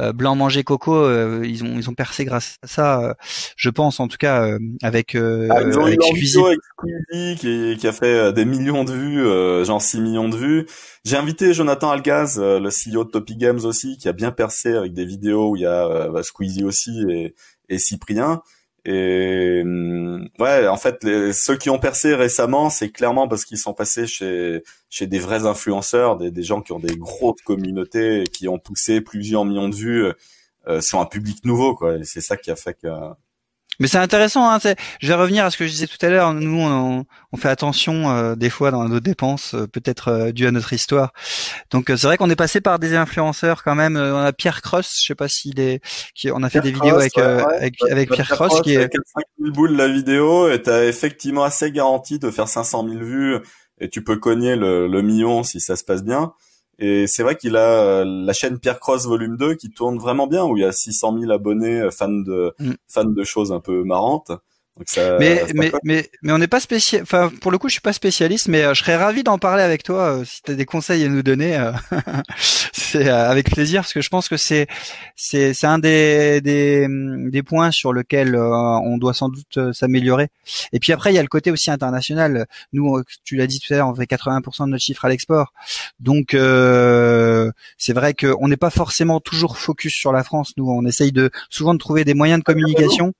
[0.00, 0.92] euh, euh blanc manger coco.
[0.92, 3.14] Euh, ils ont ils ont percé grâce à ça, euh,
[3.56, 4.44] je pense en tout cas
[4.82, 5.14] avec.
[5.14, 10.00] Ah, ils ont avec Squeezie qui, qui, a fait des millions de vues, genre 6
[10.00, 10.66] millions de vues.
[11.04, 14.94] J'ai invité Jonathan Algaz, le CEO de Topi Games aussi, qui a bien percé avec
[14.94, 17.36] des vidéos où il y a bah, Squeezie aussi et,
[17.68, 18.42] et Cyprien.
[18.84, 23.74] Et hum, ouais, en fait, ceux qui ont percé récemment, c'est clairement parce qu'ils sont
[23.74, 28.24] passés chez chez des vrais influenceurs, des, des gens qui ont des grosses communautés, et
[28.24, 30.12] qui ont poussé plusieurs millions de vues
[30.68, 32.02] euh, sur un public nouveau, quoi.
[32.04, 32.88] C'est ça qui a fait que
[33.80, 34.50] mais c'est intéressant.
[34.50, 34.58] Hein,
[35.00, 36.34] je vais revenir à ce que je disais tout à l'heure.
[36.34, 40.46] Nous, on, on, fait attention euh, des fois dans nos dépenses, euh, peut-être euh, dû
[40.46, 41.12] à notre histoire.
[41.70, 43.96] Donc c'est vrai qu'on est passé par des influenceurs quand même.
[43.96, 45.80] on a Pierre Cross, je sais pas s'il est,
[46.14, 48.90] qui, on a fait des vidéos avec, avec, avec Pierre, Cross, qui est.
[49.14, 53.38] 5 000 boules la vidéo et t'as effectivement assez garanti de faire 500 000 vues
[53.80, 56.32] et tu peux cogner le, le million si ça se passe bien.
[56.78, 60.26] Et c'est vrai qu'il a euh, la chaîne Pierre Cross volume 2 qui tourne vraiment
[60.26, 62.72] bien, où il y a 600 000 abonnés euh, fans de mm.
[62.88, 64.32] fans de choses un peu marrantes
[64.96, 67.02] mais, mais, mais, mais on n'est pas spécial.
[67.02, 69.62] Enfin, pour le coup, je suis pas spécialiste, mais euh, je serais ravi d'en parler
[69.62, 71.56] avec toi euh, si tu as des conseils à nous donner.
[71.56, 71.72] Euh,
[72.72, 74.66] c'est avec plaisir parce que je pense que c'est
[75.14, 80.28] c'est c'est un des, des des points sur lequel on doit sans doute s'améliorer.
[80.72, 82.46] Et puis après, il y a le côté aussi international.
[82.72, 85.52] Nous, tu l'as dit tout à l'heure, on fait 80% de notre chiffre à l'export.
[86.00, 90.52] Donc c'est vrai qu'on n'est pas forcément toujours focus sur la France.
[90.56, 93.12] Nous, on essaye de souvent de trouver des moyens de communication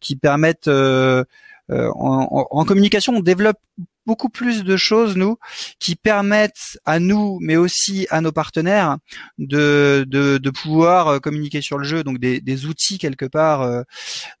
[0.00, 1.24] qui permettent euh,
[1.70, 3.58] euh, en, en, communication, on développe
[4.04, 5.36] beaucoup plus de choses nous
[5.78, 8.96] qui permettent à nous, mais aussi à nos partenaires,
[9.38, 13.84] de de, de pouvoir euh, communiquer sur le jeu, donc des, des outils quelque part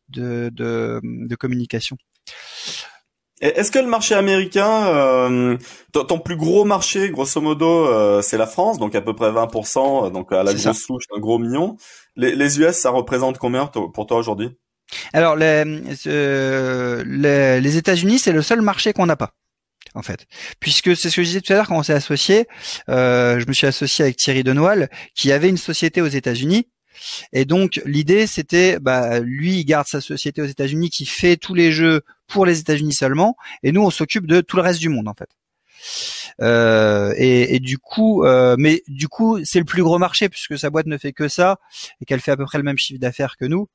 [0.08, 1.96] de, de, de communication.
[3.40, 5.56] Est-ce que le marché américain, euh,
[5.92, 10.32] ton, plus gros marché, grosso modo, c'est la France, donc à peu près 20%, donc
[10.32, 11.76] à la grosse souche, un gros million.
[12.14, 14.56] Les, les US, ça représente combien pour toi aujourd'hui?
[15.12, 15.62] Alors les,
[17.76, 19.34] États-Unis, c'est le seul marché qu'on n'a pas
[19.94, 20.26] en fait.
[20.58, 22.46] Puisque c'est ce que je disais tout à l'heure quand on s'est associé,
[22.88, 26.66] euh, je me suis associé avec Thierry Denoil, qui avait une société aux États-Unis.
[27.32, 31.54] Et donc l'idée c'était, bah, lui il garde sa société aux États-Unis qui fait tous
[31.54, 34.88] les jeux pour les États-Unis seulement, et nous on s'occupe de tout le reste du
[34.88, 35.28] monde en fait.
[36.40, 40.58] Euh, et, et, du coup, euh, mais du coup, c'est le plus gros marché puisque
[40.58, 41.58] sa boîte ne fait que ça
[42.00, 43.68] et qu'elle fait à peu près le même chiffre d'affaires que nous.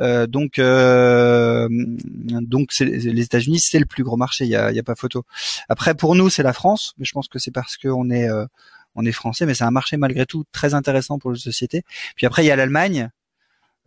[0.00, 4.44] Euh, donc, euh, donc les États-Unis, c'est le plus gros marché.
[4.44, 5.24] Il y a, pas photo.
[5.68, 8.46] Après, pour nous, c'est la France, mais je pense que c'est parce qu'on est euh,
[8.94, 11.82] on est français, mais c'est un marché malgré tout très intéressant pour les sociétés.
[12.16, 13.10] Puis après, il y a l'Allemagne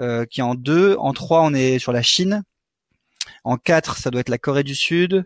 [0.02, 2.44] euh, qui est en deux, en trois, on est sur la Chine.
[3.44, 5.26] En quatre, ça doit être la Corée du Sud.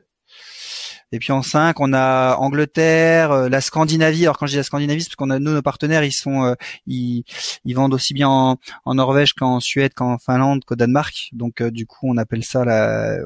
[1.12, 4.24] Et puis en 5, on a Angleterre, euh, la Scandinavie.
[4.24, 6.44] Alors quand je dis la Scandinavie, c'est parce qu'on a nous nos partenaires, ils sont
[6.44, 6.56] euh,
[6.88, 7.24] ils,
[7.64, 11.30] ils vendent aussi bien en, en Norvège qu'en Suède, qu'en Finlande, qu'au Danemark.
[11.32, 13.18] Donc euh, du coup, on appelle ça la,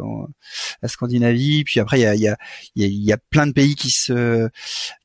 [0.82, 1.64] la Scandinavie.
[1.64, 2.38] Puis après, il y a y a,
[2.76, 4.50] y a plein de pays qui se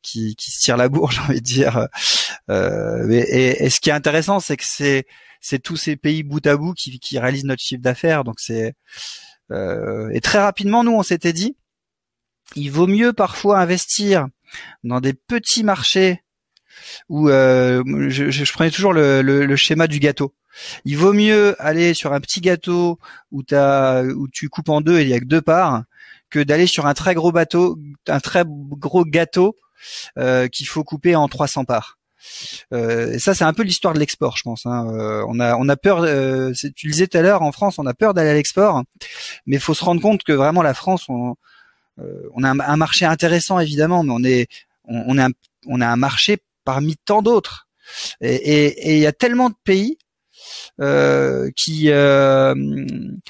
[0.02, 1.88] qui, qui se tirent la bourre, j'ai envie de dire.
[2.50, 5.04] Euh, et, et, ce qui est intéressant, c'est que c'est
[5.40, 8.24] c'est tous ces pays bout à bout qui, qui réalisent notre chiffre d'affaires.
[8.24, 8.74] Donc c'est
[9.52, 11.56] euh, et très rapidement, nous, on s'était dit,
[12.56, 14.26] il vaut mieux parfois investir
[14.84, 16.22] dans des petits marchés
[17.08, 20.34] où euh, je, prenais toujours le, schéma du gâteau.
[20.84, 22.98] Il vaut mieux aller sur un petit gâteau
[23.32, 25.82] où, où tu coupes en deux et il y a que deux parts
[26.30, 27.78] que d'aller sur un très gros bateau,
[28.08, 29.56] un très gros gâteau
[30.18, 31.98] euh, qu'il faut couper en 300 parts.
[32.72, 34.64] Euh, ça, c'est un peu l'histoire de l'export, je pense.
[34.66, 34.86] Hein.
[35.28, 36.02] on a, on a peur.
[36.02, 38.82] tu le disais tout à l'heure, en France, on a peur d'aller à l'export,
[39.46, 41.34] mais il faut se rendre compte que vraiment la France, on, euh,
[42.34, 44.48] on a un, marché intéressant évidemment, mais on est
[45.66, 47.68] on, a un marché parmi tant d'autres.
[48.20, 49.98] Et il y a tellement de pays
[50.80, 51.90] euh, qui.
[51.90, 52.54] Euh...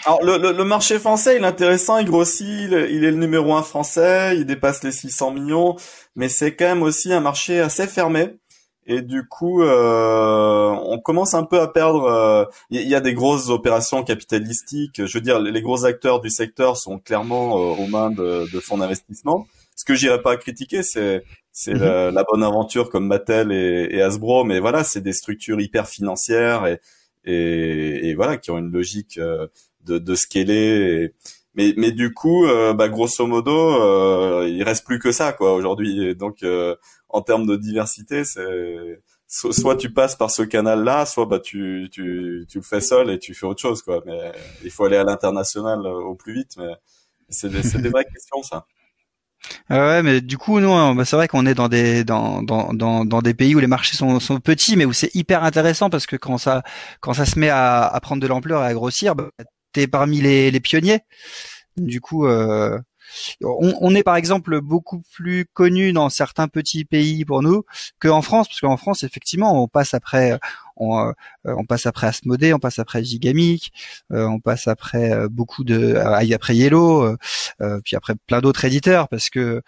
[0.05, 3.63] Alors le, marché français, il est intéressant, il grossit, il, il, est le numéro un
[3.63, 5.77] français, il dépasse les 600 millions,
[6.17, 8.37] mais c'est quand même aussi un marché assez fermé.
[8.87, 12.49] Et du coup, euh, on commence un peu à perdre.
[12.71, 15.05] Il euh, y, a des grosses opérations capitalistiques.
[15.07, 18.61] Je veux dire, les, gros acteurs du secteur sont clairement euh, aux mains de, de
[18.61, 19.47] fonds d'investissement.
[19.75, 21.25] Ce que j'irais pas critiquer, c'est
[21.57, 22.15] c'est mhm.
[22.15, 26.67] la, bonne aventure comme Mattel et, et Hasbro, mais voilà, c'est des structures hyper financières
[26.67, 26.81] et,
[27.25, 29.47] et, et, voilà qui ont une logique euh,
[29.85, 31.13] de, de scaler.
[31.55, 35.55] mais mais du coup, euh, bah, grosso modo, euh, il reste plus que ça quoi
[35.55, 36.15] aujourd'hui.
[36.17, 36.75] Donc euh,
[37.15, 42.45] en termes de diversité, c'est soit tu passes par ce canal-là, soit bah tu, tu
[42.49, 44.03] tu le fais seul et tu fais autre chose quoi.
[44.05, 44.33] Mais
[44.65, 46.57] il faut aller à l'international au plus vite.
[46.59, 46.73] Mais
[47.29, 48.67] c'est des, des vraies questions ça.
[49.69, 52.73] Ah ouais, mais du coup, nous, bah, c'est vrai qu'on est dans des dans, dans,
[52.73, 55.91] dans, dans, des pays où les marchés sont, sont petits, mais où c'est hyper intéressant
[55.91, 56.63] parce que quand ça
[57.01, 59.29] quand ça se met à, à prendre de l'ampleur et à grossir, bah,
[59.73, 61.01] t'es parmi les, les pionniers.
[61.77, 62.79] Du coup, euh,
[63.43, 67.65] on, est par exemple beaucoup plus connu dans certains petits pays pour nous
[68.01, 70.39] qu'en France, parce qu'en France, effectivement, on passe après,
[70.77, 71.13] on, euh,
[71.45, 73.73] on passe après Asmodée, on passe après Gigamic,
[74.13, 77.17] euh, on passe après euh, beaucoup de, après Yellow,
[77.85, 79.63] puis après plein d'autres éditeurs, parce que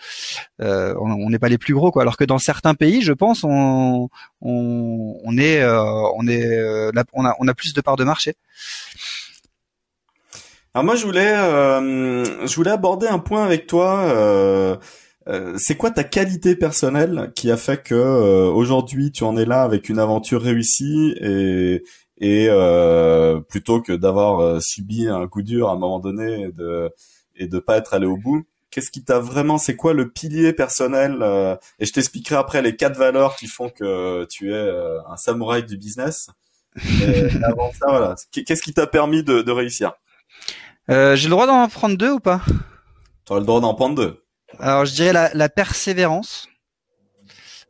[0.59, 2.03] on n'est pas les plus gros, quoi.
[2.03, 4.09] Alors que dans certains pays, je pense, on,
[4.40, 8.34] on, on est, on est, on a, on a plus de parts de marché.
[10.77, 14.11] Alors moi je voulais euh, je voulais aborder un point avec toi.
[14.11, 14.77] Euh,
[15.27, 17.95] euh, c'est quoi ta qualité personnelle qui a fait que
[18.49, 21.83] aujourd'hui tu en es là avec une aventure réussie et
[22.18, 22.51] et
[23.49, 26.93] plutôt que d'avoir subi un coup dur à un moment donné et de
[27.37, 28.45] et de pas être allé au bout.
[28.68, 31.24] Qu'est-ce qui t'a vraiment C'est quoi le pilier personnel
[31.79, 34.70] Et je t'expliquerai après les quatre valeurs qui font que tu es
[35.09, 36.29] un samouraï du business.
[36.77, 38.14] Et avant ça, voilà.
[38.31, 39.95] Qu'est-ce qui t'a permis de, de réussir?
[40.91, 42.43] Euh, j'ai le droit d'en prendre deux ou pas?
[43.26, 44.22] Tu as le droit d'en prendre deux.
[44.59, 46.49] Alors je dirais la, la persévérance.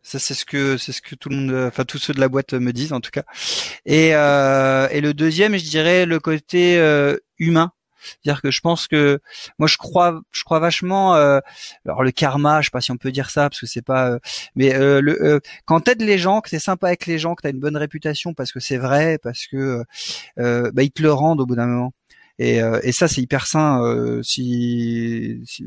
[0.03, 2.29] Ça c'est ce que c'est ce que tout le monde, enfin tous ceux de la
[2.29, 3.25] boîte me disent en tout cas.
[3.87, 7.73] Et euh, et le deuxième, je dirais le côté euh, humain.
[8.23, 9.19] C'est-à-dire que je pense que
[9.59, 11.41] moi je crois je crois vachement euh,
[11.85, 14.11] alors le karma, je sais pas si on peut dire ça parce que c'est pas
[14.11, 14.19] euh,
[14.55, 17.43] mais euh, le euh, quand t'aides les gens, que t'es sympa avec les gens, que
[17.43, 19.83] t'as une bonne réputation parce que c'est vrai, parce que
[20.37, 21.93] bah ils te le rendent au bout d'un moment.
[22.39, 23.83] Et, euh, et ça, c'est hyper sain.
[23.83, 25.65] Euh, si, si,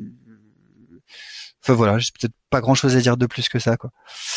[1.61, 3.91] Enfin voilà, j'ai peut-être pas grand-chose à dire de plus que ça, quoi.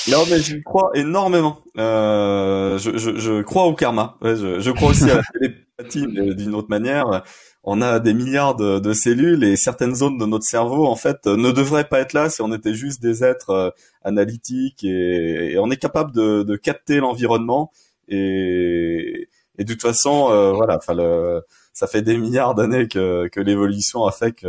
[0.08, 1.60] Non, mais je crois énormément.
[1.78, 4.16] Euh, je, je, je, crois au karma.
[4.22, 6.06] Ouais, je, je, crois aussi à la télépathie,
[6.36, 7.22] d'une autre manière.
[7.62, 11.26] On a des milliards de, de, cellules et certaines zones de notre cerveau, en fait,
[11.26, 13.70] ne devraient pas être là si on était juste des êtres euh,
[14.02, 17.70] analytiques et, et, on est capable de, de capter l'environnement
[18.08, 19.28] et,
[19.58, 21.42] et de toute façon, euh, voilà, enfin le
[21.72, 24.46] ça fait des milliards d'années que, que l'évolution a fait que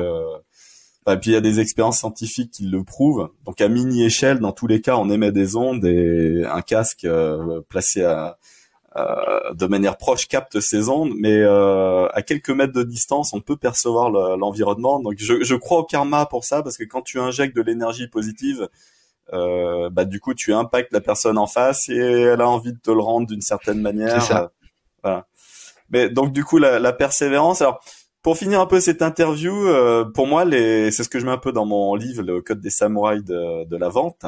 [1.11, 3.29] et puis il y a des expériences scientifiques qui le prouvent.
[3.45, 7.03] Donc à mini échelle, dans tous les cas, on émet des ondes et un casque
[7.03, 8.37] euh, placé à,
[9.53, 13.57] de manière proche capte ces ondes, mais euh, à quelques mètres de distance, on peut
[13.57, 14.99] percevoir l'environnement.
[14.99, 18.07] Donc je, je, crois au karma pour ça, parce que quand tu injectes de l'énergie
[18.07, 18.69] positive,
[19.33, 22.77] euh, bah du coup tu impactes la personne en face et elle a envie de
[22.77, 24.21] te le rendre d'une certaine manière.
[24.21, 24.51] Ça.
[25.01, 25.25] voilà.
[25.93, 27.61] Mais donc du coup la, la persévérance.
[27.61, 27.79] Alors
[28.23, 31.31] pour finir un peu cette interview, euh, pour moi les, c'est ce que je mets
[31.31, 34.25] un peu dans mon livre, le code des samouraïs de, de la vente,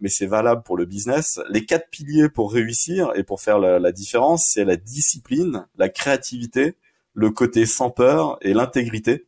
[0.00, 1.40] mais c'est valable pour le business.
[1.50, 5.88] Les quatre piliers pour réussir et pour faire la, la différence, c'est la discipline, la
[5.88, 6.74] créativité,
[7.12, 9.26] le côté sans peur et l'intégrité.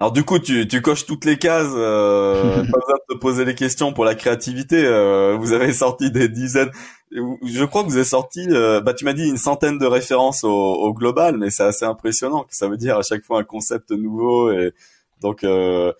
[0.00, 1.72] Alors du coup, tu, tu coches toutes les cases.
[1.74, 4.82] Euh, pas besoin de te poser les questions pour la créativité.
[4.82, 6.70] Euh, vous avez sorti des dizaines.
[7.12, 8.46] Je crois que vous avez sorti.
[8.50, 11.84] Euh, bah, tu m'as dit une centaine de références au, au global, mais c'est assez
[11.84, 12.46] impressionnant.
[12.50, 14.52] Ça veut dire à chaque fois un concept nouveau.
[14.52, 14.72] Et
[15.20, 15.92] donc euh,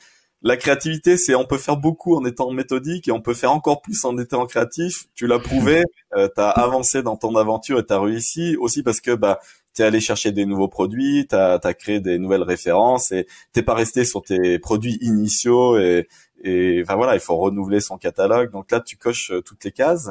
[0.42, 3.82] la créativité, c'est on peut faire beaucoup en étant méthodique et on peut faire encore
[3.82, 5.06] plus en étant créatif.
[5.14, 5.84] Tu l'as prouvé.
[6.16, 9.38] Euh, tu as avancé dans ton aventure et tu as réussi aussi parce que bah
[9.74, 13.74] t'es allé chercher des nouveaux produits, t'as as créé des nouvelles références et t'es pas
[13.74, 16.08] resté sur tes produits initiaux et
[16.42, 18.50] et enfin voilà, il faut renouveler son catalogue.
[18.50, 20.10] Donc là, tu coches euh, toutes les cases.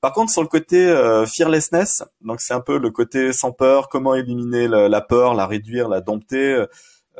[0.00, 3.88] Par contre, sur le côté euh, fearlessness, donc c'est un peu le côté sans peur,
[3.88, 6.64] comment éliminer la, peur, la réduire, la dompter.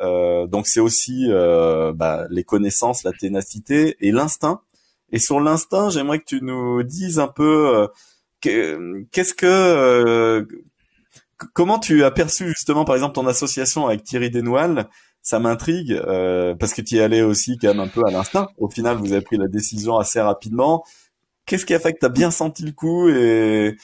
[0.00, 4.62] Euh, donc c'est aussi euh, bah, les connaissances, la ténacité et l'instinct.
[5.12, 7.88] Et sur l'instinct, j'aimerais que tu nous dises un peu
[8.40, 10.46] qu'est-ce que
[11.52, 14.88] comment tu as perçu justement, par exemple, ton association avec Thierry Desnoël
[15.22, 18.48] Ça m'intrigue euh, parce que tu y allais aussi quand même un peu à l'instinct.
[18.58, 20.84] Au final, vous avez pris la décision assez rapidement.
[21.46, 23.76] Qu'est-ce qui a fait que tu as bien senti le coup et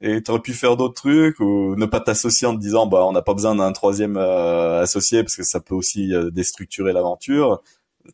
[0.00, 3.12] et aurais pu faire d'autres trucs ou ne pas t'associer en te disant bah on
[3.12, 7.62] n'a pas besoin d'un troisième euh, associé parce que ça peut aussi euh, déstructurer l'aventure.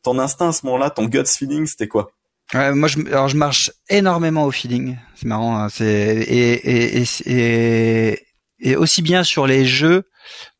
[0.03, 2.13] Ton instinct à ce moment-là, ton gut feeling, c'était quoi?
[2.53, 4.97] Moi, je, alors je marche énormément au feeling.
[5.17, 5.57] C'est marrant.
[5.57, 8.27] Hein, c'est et, et, et,
[8.61, 10.05] et aussi bien sur les jeux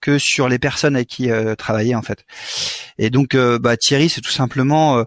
[0.01, 2.25] que sur les personnes avec qui euh, travailler en fait.
[2.99, 5.05] Et donc euh, bah, Thierry c'est tout simplement euh,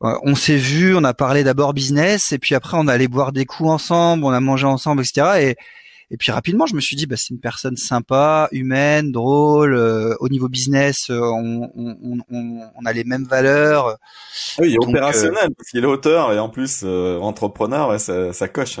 [0.00, 3.46] on s'est vu, on a parlé d'abord business, et puis après on allait boire des
[3.46, 5.26] coups ensemble, on a mangé ensemble, etc.
[5.40, 5.56] Et,
[6.10, 9.74] et puis rapidement, je me suis dit, bah, c'est une personne sympa, humaine, drôle.
[9.74, 13.96] Euh, au niveau business, euh, on, on, on, on, a les mêmes valeurs.
[14.58, 18.46] Oui, il est opérationnel parce qu'il est auteur et en plus entrepreneur, ouais, ça, ça
[18.48, 18.78] coche.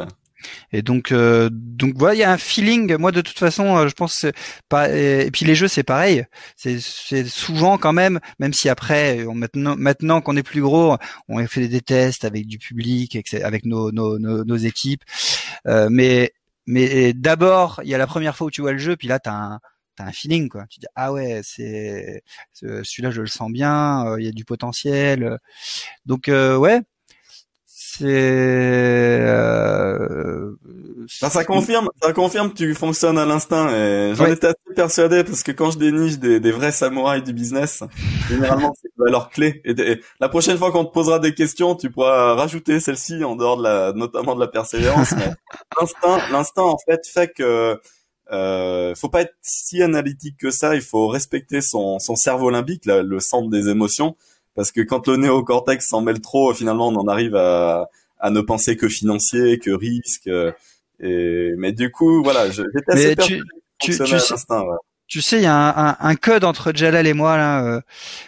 [0.72, 2.96] Et donc, euh, donc voilà, il y a un feeling.
[2.96, 4.26] Moi, de toute façon, euh, je pense
[4.68, 4.88] pas.
[4.90, 6.24] Et puis les jeux, c'est pareil.
[6.56, 6.78] C'est,
[7.26, 10.96] souvent quand même, même si après, maintenant, maintenant qu'on est plus gros,
[11.28, 15.02] on fait des tests avec du public, avec nos, nos, nos, équipes.
[15.66, 16.32] Euh, mais,
[16.66, 19.18] mais d'abord, il y a la première fois où tu vois le jeu, puis là,
[19.18, 19.60] t'as un
[19.96, 20.66] t'as un feeling quoi.
[20.68, 22.22] Tu dis ah ouais c'est
[22.52, 25.38] celui-là je le sens bien, il y a du potentiel.
[26.06, 26.82] Donc ouais,
[27.98, 28.04] c'est
[29.20, 30.52] euh...
[31.08, 33.74] ça confirme, ça confirme que tu fonctionnes à l'instinct.
[33.74, 37.32] Et j'en étais assez persuadé parce que quand je déniche des, des vrais samouraïs du
[37.32, 37.82] business,
[38.28, 39.62] généralement c'est une valeur clé.
[39.64, 43.56] Et, la prochaine fois qu'on te posera des questions, tu pourras rajouter celle-ci en dehors
[43.56, 45.14] de la, notamment de la persévérance.
[45.80, 47.80] l'instinct, l'instinct en fait fait que
[48.32, 50.74] euh, faut pas être si analytique que ça.
[50.74, 54.16] Il faut respecter son, son cerveau limbique, le centre des émotions
[54.56, 57.88] parce que quand le néocortex s'en mêle trop, finalement, on en arrive à,
[58.18, 60.28] à ne penser que financier, que risque.
[61.00, 63.42] Et mais du coup, voilà, j'étais assez tu,
[63.78, 64.34] tu, tu, sais,
[65.08, 67.64] tu sais, il y a un, un, code entre Jalal et moi là.
[67.64, 67.80] Euh,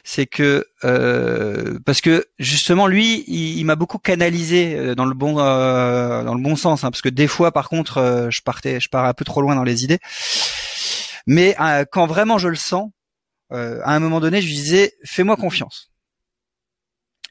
[0.04, 5.38] c'est que euh, parce que justement, lui, il, m'a beaucoup canalisé euh, dans le bon
[5.40, 8.78] euh, dans le bon sens, hein, parce que des fois, par contre, euh, je partais,
[8.80, 9.98] je pars un peu trop loin dans les idées.
[11.26, 11.56] Mais
[11.92, 12.90] quand vraiment je le sens,
[13.50, 15.88] à un moment donné, je lui disais, fais-moi confiance.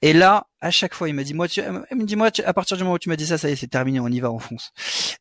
[0.01, 2.53] Et là, à chaque fois, il m'a dit moi, tu, il me dit moi, à
[2.53, 4.19] partir du moment où tu m'as dit ça, ça y est, c'est terminé, on y
[4.19, 4.71] va, on fonce.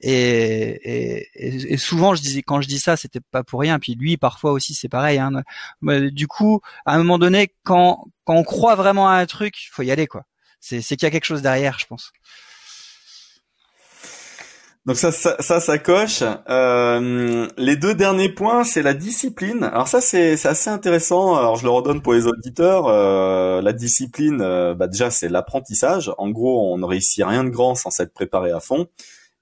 [0.00, 3.78] Et, et, et, souvent, je disais quand je dis ça, c'était pas pour rien.
[3.78, 5.18] Puis lui, parfois aussi, c'est pareil.
[5.18, 5.42] Hein.
[6.10, 9.82] Du coup, à un moment donné, quand quand on croit vraiment à un truc, faut
[9.82, 10.24] y aller quoi.
[10.60, 12.12] C'est qu'il y a quelque chose derrière, je pense.
[14.86, 16.22] Donc ça, ça, ça, coche.
[16.48, 19.64] Euh, les deux derniers points, c'est la discipline.
[19.64, 21.34] Alors ça, c'est assez intéressant.
[21.34, 22.86] Alors je le redonne pour les auditeurs.
[22.86, 26.12] Euh, la discipline, euh, bah déjà, c'est l'apprentissage.
[26.18, 28.86] En gros, on ne réussit rien de grand sans s'être préparé à fond.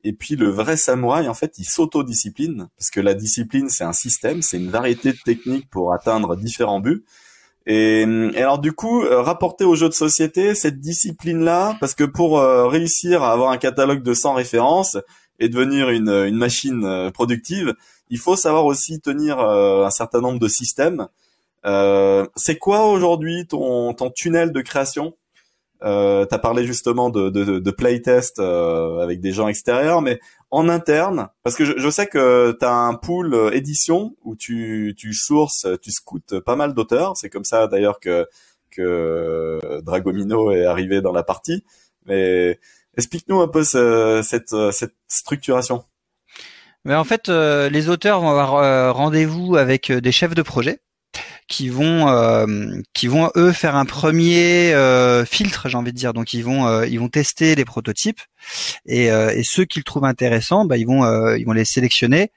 [0.02, 3.92] Et puis le vrai samouraï, en fait, il s'auto-discipline parce que la discipline, c'est un
[3.92, 7.04] système, c'est une variété de techniques pour atteindre différents buts.
[7.66, 8.04] Et,
[8.36, 13.22] alors du coup, euh, rapporter aux jeux de société cette discipline-là, parce que pour réussir
[13.22, 14.98] à avoir un catalogue de 100 références,
[15.38, 17.74] et devenir une, une machine euh, productive,
[18.10, 21.08] il faut savoir aussi tenir euh, un certain nombre de systèmes.
[21.66, 25.14] Euh, c'est quoi aujourd'hui ton, ton tunnel de création?
[25.82, 30.20] Euh, Tu parlé justement de, de, de playtest euh, avec des gens extérieurs, mais
[30.50, 34.94] en interne, parce que je, je sais que tu as un pool édition où tu,
[34.96, 37.16] tu sources, tu scoutes pas mal d'auteurs.
[37.16, 38.26] C'est comme ça d'ailleurs que,
[38.70, 41.64] que Dragomino est arrivé dans la partie.
[42.06, 42.60] Mais
[42.96, 45.84] Explique-nous un peu cette, euh, cette structuration.
[46.84, 50.80] Mais en fait, euh, les auteurs vont avoir euh, rendez-vous avec des chefs de projet
[51.46, 52.06] qui vont
[52.92, 54.74] qui vont eux faire un premier
[55.26, 56.12] filtre, j'ai envie de dire.
[56.12, 58.20] Donc ils vont ils vont tester les prototypes
[58.86, 62.32] et, et ceux qu'ils trouvent intéressants, bah, ils vont ils vont les sélectionner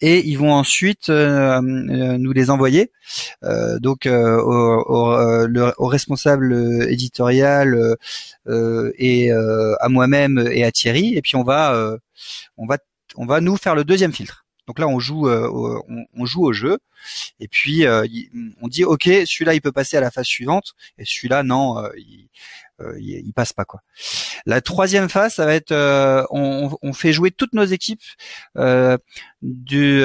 [0.00, 2.90] et ils vont ensuite nous les envoyer
[3.80, 7.96] donc au, au, au, responsable éditorial
[8.98, 11.96] et à moi-même et à Thierry et puis on va
[12.56, 12.78] on va
[13.16, 14.47] on va nous faire le deuxième filtre.
[14.68, 16.78] Donc là, on joue, on, joue au jeu,
[17.40, 21.42] et puis on dit ok, celui-là il peut passer à la phase suivante, et celui-là
[21.42, 22.28] non, il,
[22.80, 23.80] euh, il, passe pas quoi.
[24.46, 28.02] La troisième phase, ça va être, euh, on, fait jouer toutes nos équipes
[28.56, 28.96] euh,
[29.42, 29.98] du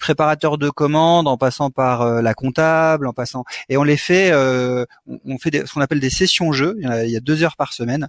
[0.00, 5.38] préparateur de commandes, en passant par la comptable, en passant et on les fait, on,
[5.38, 6.74] fait ce qu'on appelle des sessions jeux.
[6.80, 8.08] Il y, a, il a, deux heures par semaine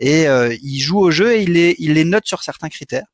[0.00, 0.24] et
[0.62, 3.06] ils jouent au jeu et les il les notent sur certains critères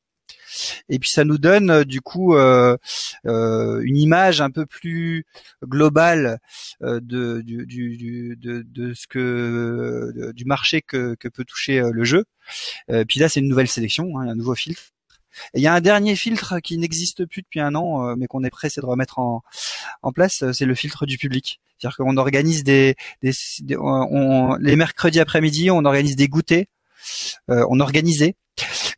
[0.89, 2.77] et puis ça nous donne euh, du coup euh,
[3.25, 5.25] euh, une image un peu plus
[5.63, 6.39] globale
[6.81, 12.25] de, du, du, de, de, ce que du marché que, que peut toucher le jeu.
[13.07, 14.81] puis là c'est une nouvelle sélection, hein, un nouveau filtre.
[15.53, 18.43] Et il y a un dernier filtre qui n'existe plus depuis un an, mais qu'on
[18.43, 19.43] est pressé de remettre en,
[20.01, 21.61] en place, c'est le filtre du public.
[21.77, 23.33] C'est-à-dire qu'on organise des, des,
[23.77, 26.65] on, les mercredis après-midi, on organise des goûters,
[27.47, 28.35] on organisait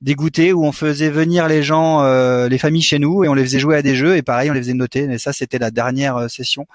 [0.02, 3.34] des goûters où on faisait venir les gens, euh, les familles chez nous et on
[3.34, 5.08] les faisait jouer à des jeux et pareil on les faisait noter.
[5.08, 6.66] Mais ça c'était la dernière euh, session.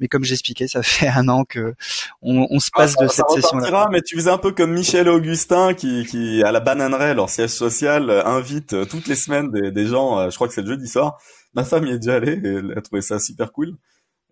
[0.00, 1.74] Mais comme j'expliquais, ça fait un an que
[2.20, 3.88] on, se passe ah, de cette session-là.
[3.92, 7.50] Mais tu faisais un peu comme Michel Augustin qui, qui à la bananerie, leur siège
[7.50, 10.28] social, euh, invite toutes les semaines des, des gens.
[10.28, 11.18] Je crois que c'est le jeudi soir.
[11.54, 13.76] Ma femme y est déjà allée et elle a trouvé ça super cool.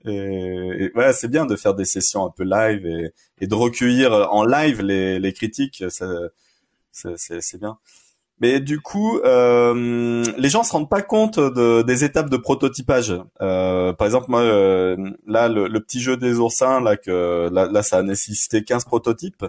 [0.05, 4.13] Et, ouais, c'est bien de faire des sessions un peu live et, et de recueillir
[4.33, 5.85] en live les, les critiques.
[6.93, 7.79] C'est bien.
[8.43, 13.15] Mais du coup, euh, les gens se rendent pas compte de, des étapes de prototypage.
[13.41, 14.97] Euh, par exemple, moi, euh,
[15.29, 18.85] là, le, le, petit jeu des oursins, là, que là, là, ça a nécessité 15
[18.85, 19.45] prototypes.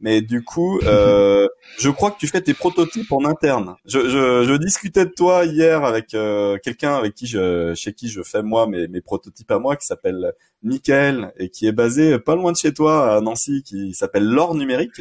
[0.00, 3.76] Mais du coup, euh, je crois que tu fais tes prototypes en interne.
[3.86, 8.08] Je, je, je discutais de toi hier avec euh, quelqu'un avec qui je, chez qui
[8.08, 12.18] je fais moi mes, mes prototypes à moi, qui s'appelle Michael et qui est basé
[12.18, 15.00] pas loin de chez toi à Nancy, qui s'appelle L'Or Numérique.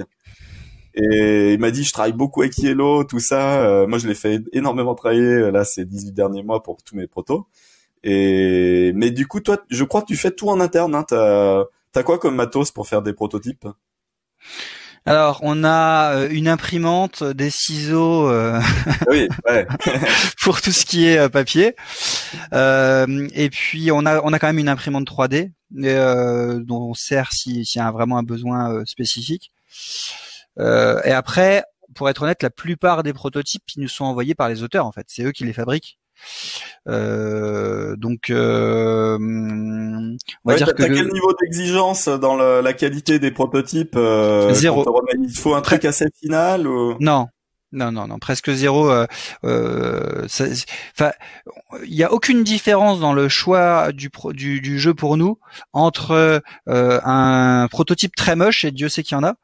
[0.96, 3.62] Et il m'a dit, je travaille beaucoup avec Yellow, tout ça.
[3.64, 7.08] Euh, moi, je l'ai fait énormément travailler là ces 18 derniers mois pour tous mes
[7.08, 7.48] protos.
[8.04, 10.94] Et mais du coup, toi, je crois que tu fais tout en interne.
[10.94, 11.04] Hein.
[11.08, 11.66] T'as
[11.96, 13.68] as quoi comme matos pour faire des prototypes?
[15.06, 18.62] Alors, on a euh, une imprimante, des ciseaux euh,
[19.10, 19.68] oui, ouais.
[20.41, 21.76] pour tout ce qui est papier.
[22.54, 27.64] et puis, on a, on a quand même une imprimante 3D dont on sert s'il
[27.64, 29.52] y a vraiment un besoin spécifique.
[30.60, 31.64] Euh, et après,
[31.95, 34.91] pour être honnête, la plupart des prototypes qui nous sont envoyés par les auteurs, en
[34.91, 35.97] fait, c'est eux qui les fabriquent.
[36.88, 43.95] Euh, donc, euh, on va dire que quel niveau d'exigence dans la qualité des prototypes
[43.95, 44.86] euh, Zéro.
[45.22, 46.95] Il faut un truc assez final ou...
[46.99, 47.28] Non,
[47.74, 48.90] non, non, non, presque zéro.
[48.90, 49.08] Euh,
[49.44, 50.28] euh,
[50.94, 51.12] enfin,
[51.86, 55.40] il n'y a aucune différence dans le choix du, du, du jeu pour nous
[55.74, 59.36] entre euh, un prototype très moche et Dieu sait qu'il y en a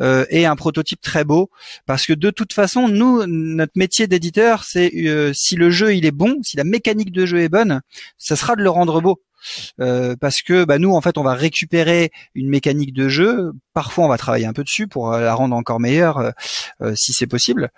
[0.00, 1.50] euh, et un prototype très beau,
[1.86, 6.06] parce que de toute façon, nous, notre métier d'éditeur, c'est euh, si le jeu il
[6.06, 7.80] est bon, si la mécanique de jeu est bonne,
[8.18, 9.20] ça sera de le rendre beau.
[9.80, 13.52] Euh, parce que bah, nous en fait on va récupérer une mécanique de jeu.
[13.74, 16.32] Parfois on va travailler un peu dessus pour euh, la rendre encore meilleure
[16.82, 17.70] euh, si c'est possible.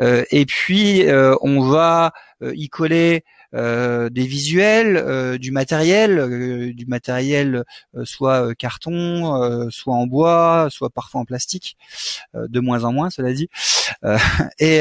[0.00, 1.04] et puis
[1.42, 2.12] on va
[2.42, 7.64] y coller des visuels, euh, du matériel, euh, du matériel
[8.04, 11.76] soit carton, soit en bois, soit parfois en plastique,
[12.34, 13.48] de moins en moins, cela dit.
[14.58, 14.80] et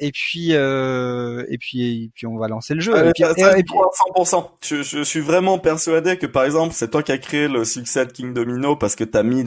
[0.00, 2.96] et puis et puis et puis on va lancer le jeu.
[2.96, 3.74] et puis, et, et puis...
[4.16, 4.48] 100%.
[4.62, 8.04] Je, je, suis vraiment persuadé que par exemple c'est toi qui as créé le succès
[8.06, 9.44] de King Domino parce que t'as mis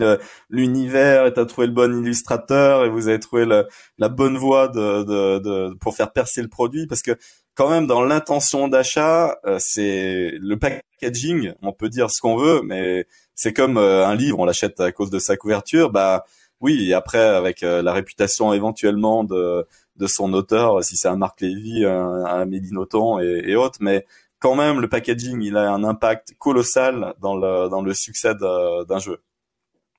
[0.50, 5.04] l'univers et t'as trouvé le bon illustrateur et vous avez trouvé la bonne voie de,
[5.04, 7.18] de, de, pour faire percer le produit parce que
[7.62, 11.54] quand même dans l'intention d'achat, euh, c'est le packaging.
[11.62, 13.06] On peut dire ce qu'on veut, mais
[13.36, 15.92] c'est comme euh, un livre, on l'achète à cause de sa couverture.
[15.92, 16.26] Bah
[16.60, 21.42] oui, après avec euh, la réputation éventuellement de de son auteur, si c'est un Marc
[21.42, 24.08] Lévy, un, un Médinoton et, et autres, mais
[24.40, 29.00] quand même le packaging, il a un impact colossal dans le dans le succès d'un
[29.00, 29.22] jeu.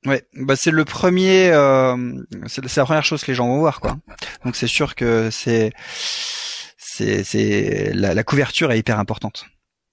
[0.04, 1.96] Ouais, bah c'est le premier, euh,
[2.48, 3.98] c'est la première chose que les gens vont voir, quoi.
[4.44, 5.72] Donc c'est sûr que c'est
[6.92, 9.46] c'est la, la, couverture est hyper importante.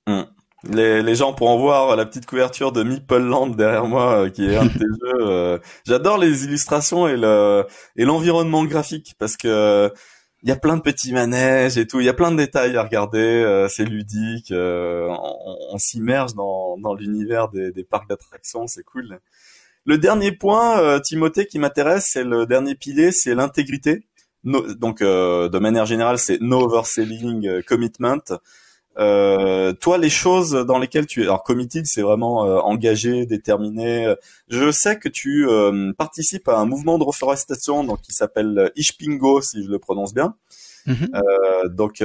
[0.07, 0.23] Hmm.
[0.65, 4.45] Les, les, gens pourront voir la petite couverture de Meeple Land derrière moi, euh, qui
[4.45, 5.17] est un de tes jeux.
[5.21, 5.57] Euh.
[5.85, 9.89] J'adore les illustrations et le et l'environnement graphique parce que
[10.43, 12.01] il y a plein de petits manèges et tout.
[12.01, 13.19] Il y a plein de détails à regarder.
[13.19, 14.51] Euh, c'est ludique.
[14.51, 18.67] on, on s'immerge dans, dans l'univers des, des parcs d'attractions.
[18.67, 19.19] C'est cool.
[19.85, 24.08] Le dernier point, Timothée, qui m'intéresse, c'est le dernier pilier, c'est l'intégrité
[24.43, 28.39] donc euh, de manière générale, c'est no overselling, euh, commitment.
[28.97, 34.13] Euh, toi, les choses dans lesquelles tu es, alors committed, c'est vraiment engagé, déterminé.
[34.49, 35.47] Je sais que tu
[35.97, 40.35] participes à un mouvement de reforestation, donc qui s'appelle Ishpingo, si je le prononce bien.
[40.85, 41.67] Mm-hmm.
[41.69, 42.03] donc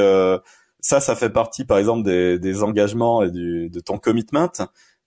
[0.80, 4.52] ça, ça fait partie, par exemple, des, des engagements et du, de ton commitment.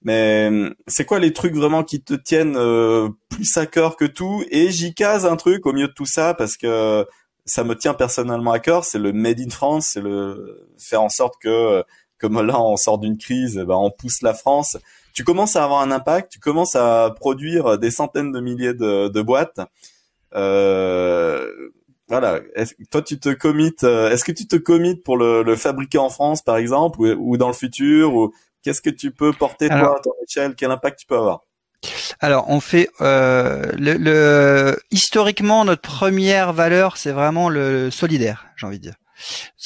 [0.04, 0.50] Mais
[0.88, 4.44] c'est quoi les trucs vraiment qui te tiennent euh, plus à cœur que tout?
[4.52, 7.06] Et j'y case un truc au milieu de tout ça parce que
[7.46, 8.86] ça me tient personnellement à cœur.
[8.86, 11.84] C'est le made in France, c'est le faire en sorte que
[12.20, 14.78] comme là on sort d'une crise, ben on pousse la France.
[15.14, 19.08] Tu commences à avoir un impact, tu commences à produire des centaines de milliers de,
[19.08, 19.60] de boîtes.
[20.36, 21.52] Euh,
[22.08, 22.40] voilà.
[22.92, 23.84] toi, tu te commites.
[23.84, 27.34] Euh, est-ce que tu te commites pour le, le, fabriquer en France, par exemple, ou,
[27.34, 28.34] ou dans le futur, ou
[28.64, 30.56] Qu'est-ce que tu peux porter toi à ton échelle?
[30.56, 31.42] Quel impact tu peux avoir?
[32.20, 38.80] Alors, on fait euh, le, historiquement notre première valeur, c'est vraiment le solidaire, j'ai envie
[38.80, 38.96] de dire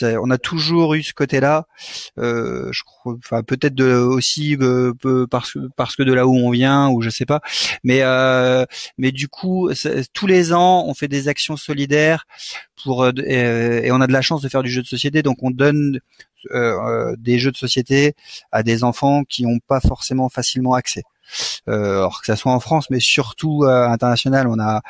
[0.03, 1.67] on a toujours eu ce côté-là.
[2.17, 4.93] Euh, je crois, enfin peut-être de, aussi euh,
[5.29, 7.41] parce que parce que de là où on vient ou je sais pas.
[7.83, 8.65] Mais euh,
[8.97, 9.69] mais du coup,
[10.13, 12.25] tous les ans, on fait des actions solidaires
[12.83, 15.51] pour et, on a de la chance de faire du jeu de société, donc on
[15.51, 15.99] donne
[17.17, 18.15] des jeux de société
[18.51, 21.03] à des enfants qui n'ont pas forcément facilement accès.
[21.67, 24.47] Euh, alors que ça soit en France, mais surtout euh, international.
[24.47, 24.81] On a,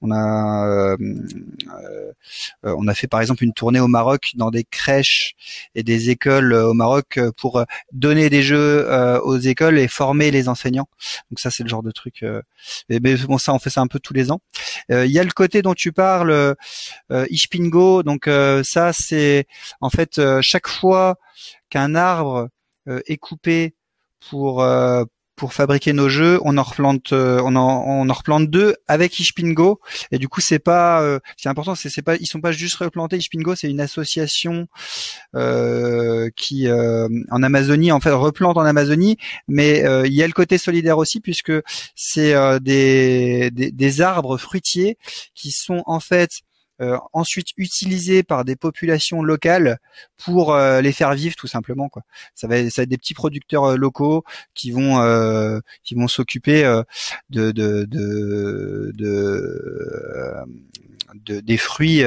[0.00, 2.02] on a, euh,
[2.62, 5.34] on a fait par exemple une tournée au Maroc dans des crèches
[5.74, 8.88] et des écoles au Maroc pour donner des jeux
[9.22, 10.88] aux écoles et former les enseignants.
[11.30, 12.24] Donc ça, c'est le genre de truc.
[12.88, 14.40] mais bon, ça, on fait ça un peu tous les ans.
[14.88, 16.54] Il y a le côté dont tu parles,
[17.10, 18.02] Ishpingo.
[18.02, 18.28] Donc
[18.62, 19.46] ça, c'est
[19.80, 21.16] en fait chaque fois
[21.70, 22.48] qu'un arbre
[22.86, 23.74] est coupé
[24.30, 24.64] pour
[25.36, 29.18] pour fabriquer nos jeux, on en replante, euh, on en, on en replante deux avec
[29.18, 29.80] Ishpingo.
[30.12, 33.16] Et du coup, c'est pas, euh, c'est important, c'est, pas, ils sont pas juste replantés.
[33.16, 34.66] Ishpingo, c'est une association
[35.34, 39.16] euh, qui en Amazonie, en fait, replante en Amazonie,
[39.48, 41.52] mais il y a le côté solidaire aussi puisque
[41.94, 44.98] c'est des, des, des arbres fruitiers
[45.34, 46.53] qui sont en fait euh,
[47.12, 49.78] ensuite utilisés par des populations locales
[50.24, 52.02] pour euh, les faire vivre tout simplement quoi.
[52.34, 54.94] Ça va, ça va être des petits producteurs euh, locaux qui vont
[55.82, 56.62] qui vont s'occuper
[57.30, 60.44] de de de, de
[61.40, 62.02] des fruits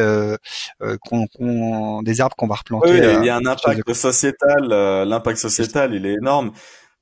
[1.01, 2.91] qu'on, des arbres qu'on va replanter.
[2.91, 4.67] Oui, il y a un impact sociétal.
[5.07, 6.51] L'impact sociétal, il est énorme.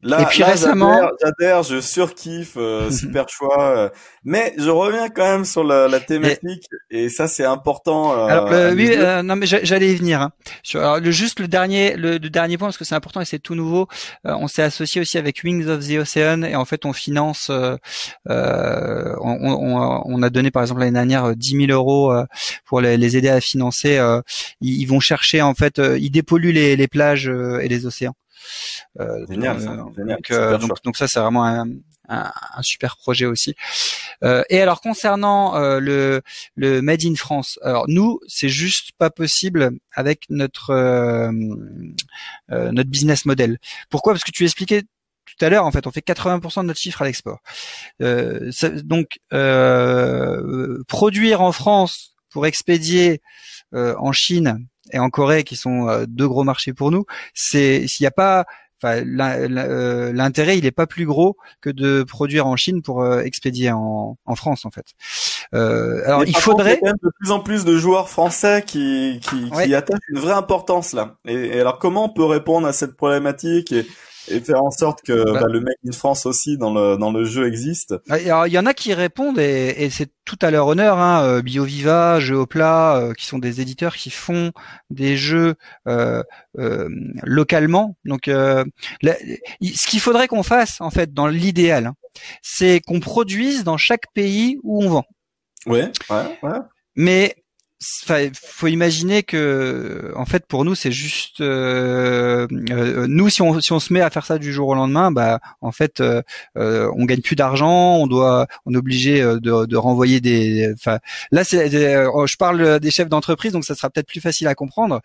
[0.06, 3.76] Là, et puis récemment, j'adhère, je surkiffe, euh, super choix.
[3.76, 3.90] Euh,
[4.24, 8.14] mais je reviens quand même sur la, la thématique et ça c'est important.
[8.14, 10.22] Euh, alors oui, non mais j'allais y venir.
[10.22, 10.32] Hein.
[10.62, 13.40] Sur, alors, le, juste le dernier, le, dernier point parce que c'est important et c'est
[13.40, 13.88] tout nouveau.
[14.24, 17.50] on s'est associé aussi avec Wings of the Ocean et en fait on finance.
[17.50, 17.78] On,
[18.28, 22.14] on, on, a donné par exemple l'année dernière 10 000 euros
[22.66, 24.00] pour les, les, aider à financer.
[24.62, 28.14] Ils, ils, vont chercher en fait, ils dépolluent les, les plages et les océans.
[29.00, 29.78] Euh, génial, ça.
[29.96, 30.18] Génial.
[30.18, 31.68] Donc, euh, donc, ça, c'est vraiment un,
[32.10, 33.56] un, un, super projet aussi.
[34.24, 36.22] Euh, et alors concernant euh, le,
[36.56, 41.32] le Made in France, alors nous, c'est juste pas possible avec notre euh,
[42.50, 43.58] notre business model.
[43.90, 44.14] Pourquoi?
[44.14, 47.02] Parce que tu expliquais tout à l'heure, en fait, on fait 80% de notre chiffre
[47.02, 47.40] à l'export.
[48.00, 49.18] donc,
[50.88, 53.22] produire en France pour expédier
[53.74, 58.08] en Chine et en Corée, qui sont deux gros marchés pour nous, c'est s'il n'y
[58.08, 58.46] a pas
[58.84, 63.72] euh, l'intérêt il est pas plus gros que de produire en Chine pour euh, expédier
[63.72, 64.86] en, en, France en fait.
[65.54, 69.20] Euh, alors il faudrait il y a de plus en plus de joueurs français qui
[69.22, 71.16] qui, qui attachent une vraie importance là.
[71.26, 73.88] Et, et, alors comment on peut répondre à cette problématique et,
[74.28, 77.12] et faire en sorte que bah, bah, le Made in France aussi dans le dans
[77.12, 77.96] le jeu existe.
[78.08, 81.00] Bah, il y en a qui répondent et, et c'est tout à leur honneur.
[81.00, 84.52] Hein, euh, BioViva, Geopla, euh, qui sont des éditeurs qui font
[84.90, 85.56] des jeux
[85.88, 86.24] euh,
[86.58, 86.90] euh
[87.24, 87.96] localement.
[88.06, 88.66] Donc, euh,
[89.04, 91.96] ce qu'il faudrait qu'on fasse en fait dans l'idéal, hein,
[92.42, 95.06] c'est qu'on produise dans chaque pays où on vend.
[95.66, 96.60] Ouais, ouais, ouais.
[96.96, 97.36] Mais
[97.82, 103.74] faut imaginer que, en fait, pour nous, c'est juste euh, euh, nous si on si
[103.74, 106.22] on se met à faire ça du jour au lendemain, bah, en fait, euh,
[106.58, 110.72] euh on gagne plus d'argent, on doit, on est obligé euh, de, de renvoyer des.
[110.74, 111.00] Enfin,
[111.32, 115.02] là, c'est, je parle des chefs d'entreprise, donc ça sera peut-être plus facile à comprendre.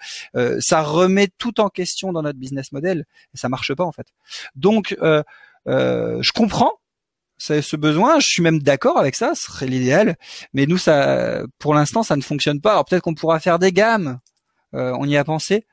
[0.61, 3.05] ça remet tout en question dans notre business model,
[3.35, 4.07] et ça marche pas en fait.
[4.55, 4.97] Donc,
[5.66, 6.80] je comprends
[7.41, 8.20] ce besoin.
[8.20, 10.16] Je suis même d'accord avec ça, ce serait l'idéal.
[10.53, 12.72] Mais nous, ça, pour l'instant, ça ne fonctionne pas.
[12.72, 14.18] Alors peut-être qu'on pourra faire des gammes.
[14.74, 15.66] Euh, on y a pensé,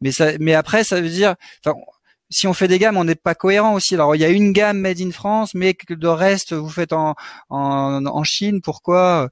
[0.00, 1.34] mais ça, mais après, ça veut dire,
[2.34, 3.94] si on fait des gammes, on n'est pas cohérent aussi.
[3.94, 7.14] Alors il y a une gamme made in France, mais le reste vous faites en,
[7.48, 8.60] en, en Chine.
[8.60, 9.28] Pourquoi?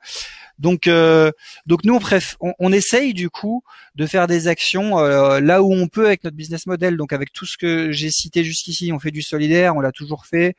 [0.61, 1.33] Donc euh,
[1.67, 3.65] donc nous on, préf on, on, essaye du coup
[3.97, 6.97] de faire des actions euh, là où on peut avec notre business model.
[6.97, 10.25] Donc avec tout ce que j'ai cité jusqu'ici, on fait du solidaire, on l'a toujours
[10.25, 10.55] fait.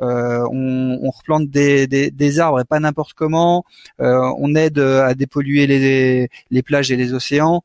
[0.00, 3.64] Euh, on, on, replante des, des, des, arbres et pas n'importe comment.
[4.00, 7.62] Euh, on aide à dépolluer les, les plages et les océans.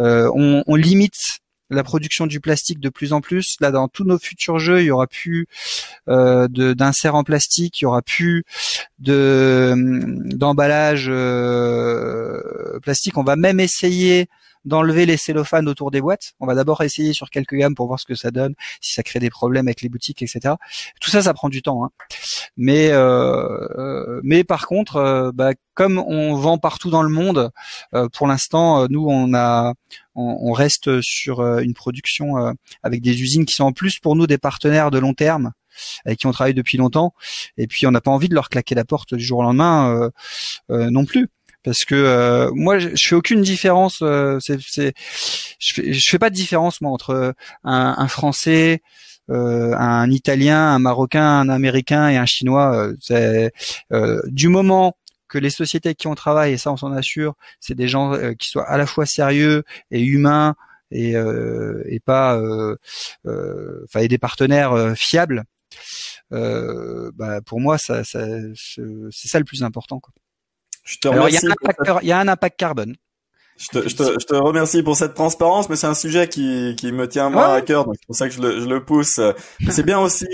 [0.00, 3.56] Euh, on, on limite la production du plastique de plus en plus.
[3.60, 5.46] Là, dans tous nos futurs jeux, il y aura plus
[6.08, 8.44] euh, d'inserts en plastique, il y aura plus
[8.98, 9.74] de
[10.34, 13.18] d'emballage euh, plastique.
[13.18, 14.28] On va même essayer
[14.64, 16.32] d'enlever les cellophanes autour des boîtes.
[16.40, 19.02] On va d'abord essayer sur quelques gammes pour voir ce que ça donne, si ça
[19.02, 20.54] crée des problèmes avec les boutiques, etc.
[21.00, 21.84] Tout ça, ça prend du temps.
[21.84, 21.90] Hein.
[22.56, 27.50] Mais euh, euh mais par contre, euh, bah, comme on vend partout dans le monde,
[28.12, 29.74] pour l'instant, nous on a
[30.14, 34.38] on, reste sur une production avec des usines qui sont en plus pour nous des
[34.38, 35.50] partenaires de long terme
[36.04, 37.12] avec qui on travaille depuis longtemps.
[37.58, 40.10] Et puis on n'a pas envie de leur claquer la porte du jour au lendemain
[40.70, 41.28] euh, non plus
[41.64, 44.04] parce que euh, moi je, fais aucune différence
[44.40, 48.82] c'est, je, fais, je fais pas de différence moi entre un, un français
[49.28, 53.52] un italien un marocain un américain et un chinois c'est
[54.26, 54.96] du moment
[55.28, 58.12] que les sociétés avec qui on travaille et ça on s'en assure c'est des gens
[58.38, 60.54] qui soient à la fois sérieux et humains
[60.90, 61.14] et,
[61.86, 62.38] et pas
[63.84, 65.44] enfin et des partenaires fiables
[66.30, 70.12] bah, pour moi ça, ça c'est ça le plus important quoi.
[70.84, 72.94] Je te Alors, il y, a un impact carbone.
[73.56, 76.74] Je te, je, te, je te, remercie pour cette transparence, mais c'est un sujet qui,
[76.76, 78.84] qui me tient moi à cœur, donc c'est pour ça que je le, je le
[78.84, 79.20] pousse.
[79.70, 80.26] C'est bien aussi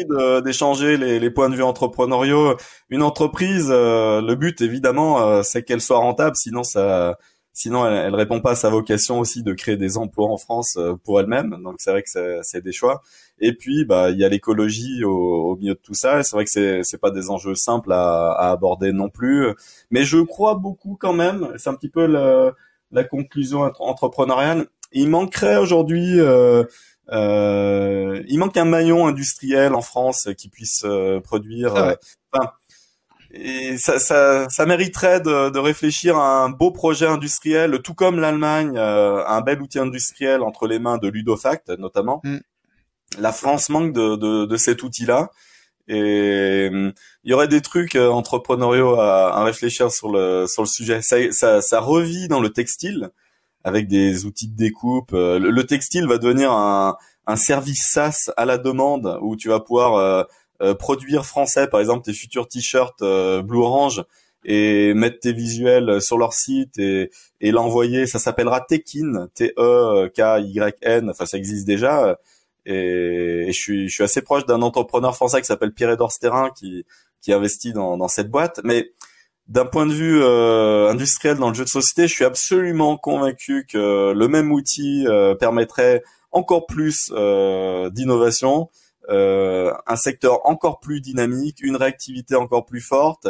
[0.42, 2.56] d'échanger les, les, points de vue entrepreneuriaux.
[2.88, 7.18] Une entreprise, euh, le but évidemment, euh, c'est qu'elle soit rentable, sinon ça,
[7.52, 10.76] sinon elle, elle, répond pas à sa vocation aussi de créer des emplois en France
[10.78, 11.58] euh, pour elle-même.
[11.62, 13.02] Donc c'est vrai que c'est des choix.
[13.38, 16.22] Et puis bah il y a l'écologie au, au, milieu de tout ça.
[16.22, 19.48] C'est vrai que c'est c'est pas des enjeux simples à, à aborder non plus,
[19.90, 21.52] mais je crois beaucoup quand même.
[21.58, 22.52] C'est un petit peu le
[22.92, 24.66] la conclusion entrepreneuriale.
[24.92, 26.64] Il manquerait aujourd'hui, euh,
[27.12, 31.76] euh, il manque un maillon industriel en France qui puisse euh, produire.
[31.76, 31.94] Euh,
[33.32, 38.18] et ça, ça, ça mériterait de, de, réfléchir à un beau projet industriel, tout comme
[38.18, 42.20] l'Allemagne a un bel outil industriel entre les mains de Ludofact notamment.
[42.24, 42.38] Mm.
[43.18, 45.30] La France manque de, de, de cet outil-là.
[45.92, 46.70] Et
[47.24, 51.02] il y aurait des trucs euh, entrepreneuriaux à, à, réfléchir sur le sur le sujet.
[51.02, 53.10] Ça, ça, ça, revit dans le textile
[53.64, 55.12] avec des outils de découpe.
[55.12, 56.96] Euh, le, textile va devenir un,
[57.26, 60.28] un service SaaS à la demande où tu vas pouvoir
[60.62, 64.04] euh, produire français, par exemple tes futurs t-shirts Blue Orange
[64.44, 67.10] et mettre tes visuels sur leur site et,
[67.40, 68.06] et l'envoyer.
[68.06, 71.10] Ça s'appellera Tekin, T-E-K-Y-N.
[71.10, 72.16] Enfin, ça existe déjà
[72.66, 76.84] et, je, suis, assez proche d'un entrepreneur français qui s'appelle Pierre Dorsterin qui,
[77.20, 78.60] qui investit dans, dans cette boîte.
[78.64, 78.92] Mais
[79.50, 83.66] d'un point de vue euh, industriel dans le jeu de société, je suis absolument convaincu
[83.68, 88.70] que le même outil euh, permettrait encore plus euh, d'innovation,
[89.08, 93.26] un secteur encore plus dynamique, une réactivité encore plus forte,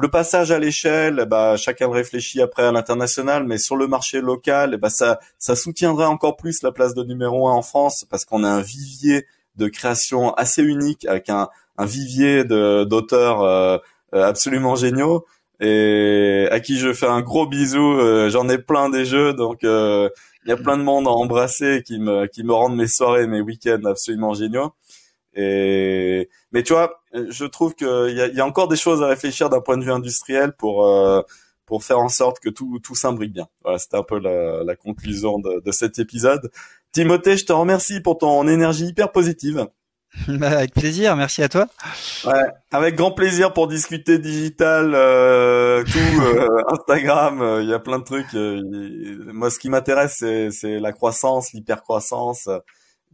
[0.00, 4.76] le passage à l'échelle, bah, chacun réfléchit après à l'international, mais sur le marché local,
[4.76, 8.44] bah, ça, ça soutiendrait encore plus la place de numéro un en France parce qu'on
[8.44, 9.26] a un vivier
[9.56, 11.48] de création assez unique avec un,
[11.80, 13.78] vivier d'auteurs euh,
[14.14, 15.26] euh, absolument géniaux
[15.58, 17.98] et à qui je fais un gros bisou.
[17.98, 20.10] Euh, j'en ai plein des jeux, donc il
[20.46, 23.40] y a plein de monde à embrasser qui me qui me rendent mes soirées, mes
[23.40, 24.72] week-ends absolument géniaux.
[25.34, 29.06] Et mais tu vois, je trouve qu'il y a, y a encore des choses à
[29.06, 31.22] réfléchir d'un point de vue industriel pour euh,
[31.66, 33.48] pour faire en sorte que tout tout s'imbrique bien.
[33.62, 36.50] Voilà, c'était un peu la, la conclusion de, de, cet épisode.
[36.92, 39.68] Timothée, je te remercie pour ton énergie hyper positive.
[40.28, 41.66] Bah, avec plaisir, merci à toi.
[42.24, 47.78] Ouais, avec grand plaisir pour discuter digital, euh, tout euh, Instagram, euh, il y a
[47.78, 48.32] plein de trucs.
[49.32, 52.48] moi, ce qui m'intéresse, c'est, c'est la croissance, l'hypercroissance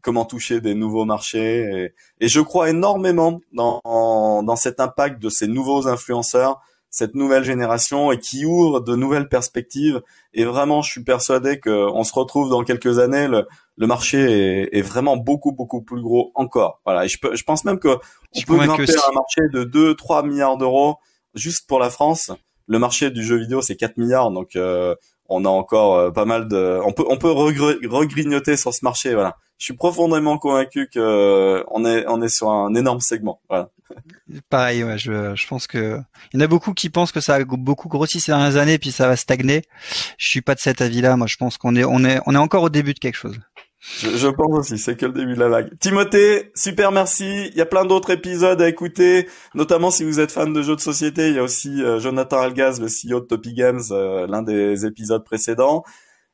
[0.05, 1.93] comment toucher des nouveaux marchés.
[2.21, 6.61] Et, je crois énormément dans, dans cet impact de ces nouveaux influenceurs,
[6.91, 10.01] cette nouvelle génération et qui ouvre de nouvelles perspectives.
[10.33, 13.27] Et vraiment, je suis persuadé qu'on se retrouve dans quelques années.
[13.27, 16.81] Le, le marché est, vraiment beaucoup beaucoup plus gros encore.
[16.85, 17.05] Voilà.
[17.07, 20.97] Et je, je pense même que on peut grimper un marché de 2-3 milliards d'euros
[21.35, 22.31] juste pour la France.
[22.67, 24.95] Le marché du jeu vidéo c'est 4 milliards, donc euh,
[25.29, 29.15] on a encore euh, pas mal de, on peut on peut regrignoter sur ce marché.
[29.15, 33.41] Voilà je suis profondément convaincu que euh, on est on est sur un énorme segment.
[33.49, 33.71] Voilà.
[34.51, 36.01] Pareil, ouais, je, je pense que
[36.33, 38.79] il y en a beaucoup qui pensent que ça a beaucoup grossi ces dernières années
[38.79, 39.63] puis ça va stagner.
[40.19, 41.17] Je suis pas de cet avis-là.
[41.17, 43.39] Moi, je pense qu'on est on est on est encore au début de quelque chose.
[43.86, 45.78] Je, je pense aussi, c'est que le début de la vague.
[45.78, 47.48] Timothée, super merci.
[47.48, 50.74] Il y a plein d'autres épisodes à écouter, notamment si vous êtes fan de jeux
[50.77, 51.28] de société.
[51.28, 54.86] Il y a aussi euh, Jonathan Algaz, le CEO de Topi Games, euh, l'un des
[54.86, 55.85] épisodes précédents.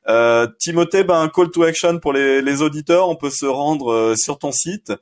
[0.09, 3.93] Euh, Timothée, ben, un call to action pour les, les auditeurs, on peut se rendre
[3.93, 4.93] euh, sur ton site.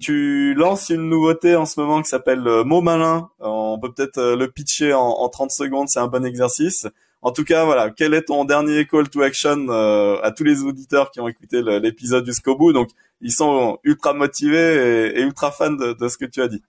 [0.00, 3.30] Tu lances une nouveauté en ce moment qui s'appelle euh, Mot Malin.
[3.40, 6.86] On peut peut-être euh, le pitcher en, en 30 secondes, c'est un bon exercice.
[7.20, 11.10] En tout cas, voilà, quel est ton dernier call to action à tous les auditeurs
[11.10, 12.72] qui ont écouté l'épisode jusqu'au bout?
[12.72, 12.90] Donc,
[13.20, 16.62] ils sont ultra motivés et, ultra fans de, de, ce que tu as dit.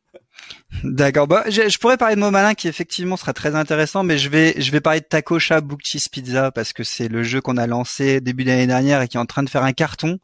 [0.84, 1.28] D'accord.
[1.28, 4.60] Bah, je, pourrais parler de Mot Malin qui effectivement sera très intéressant, mais je vais
[4.60, 7.68] je vais parler de Tacocha Book Cheese Pizza parce que c'est le jeu qu'on a
[7.68, 10.20] lancé début d'année dernière et qui est en train de faire un carton.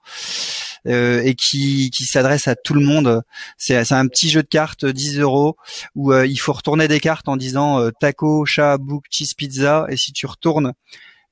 [0.87, 3.23] Euh, et qui, qui s'adresse à tout le monde.
[3.57, 5.57] C'est un petit jeu de cartes 10 euros
[5.95, 9.87] où euh, il faut retourner des cartes en disant euh, taco, chat, book, cheese, pizza.
[9.89, 10.73] Et si tu retournes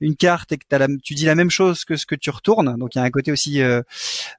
[0.04, 2.30] une carte et que as la, tu dis la même chose que ce que tu
[2.30, 2.76] retournes.
[2.78, 3.82] Donc il y a un côté aussi euh,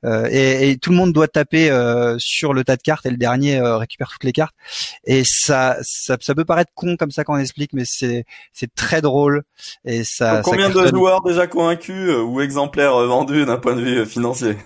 [0.04, 3.10] euh, et, et, tout le monde doit taper euh, sur le tas de cartes et
[3.10, 4.54] le dernier récupère toutes les cartes.
[5.04, 8.72] Et ça, ça, ça peut paraître con comme ça quand on explique, mais c'est c'est
[8.74, 9.42] très drôle
[9.84, 10.42] et ça.
[10.44, 14.56] combien de joueurs déjà convaincus ou exemplaires vendus d'un point de vue financier?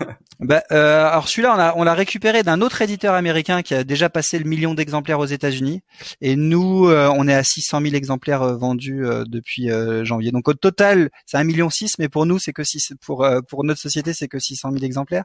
[0.40, 3.82] Bah, euh, alors celui-là, on l'a on l'a récupéré d'un autre éditeur américain qui a
[3.82, 5.82] déjà passé le million d'exemplaires aux États-Unis,
[6.20, 9.68] et nous, on est à 600 000 exemplaires vendus depuis
[10.04, 10.30] janvier.
[10.30, 13.24] Donc au total total, c'est un million six, mais pour nous, c'est que six, pour
[13.24, 15.24] euh, pour notre société, c'est que 600 000 exemplaires.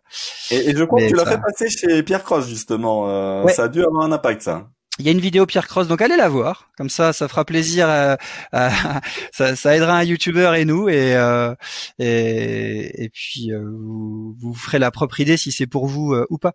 [0.52, 3.10] Et, et je crois que tu l'as fait passer chez Pierre Cross justement.
[3.10, 4.70] Euh, Ça a dû avoir un impact, ça.
[5.00, 6.70] Il y a une vidéo Pierre Cross, donc allez la voir.
[6.78, 7.90] Comme ça, ça fera plaisir.
[7.90, 8.18] À,
[9.34, 11.56] ça, ça, aidera un YouTuber et nous, et euh,
[11.98, 16.38] et, et, puis euh, vous, vous ferez la propre idée si c'est pour vous ou
[16.38, 16.54] pas.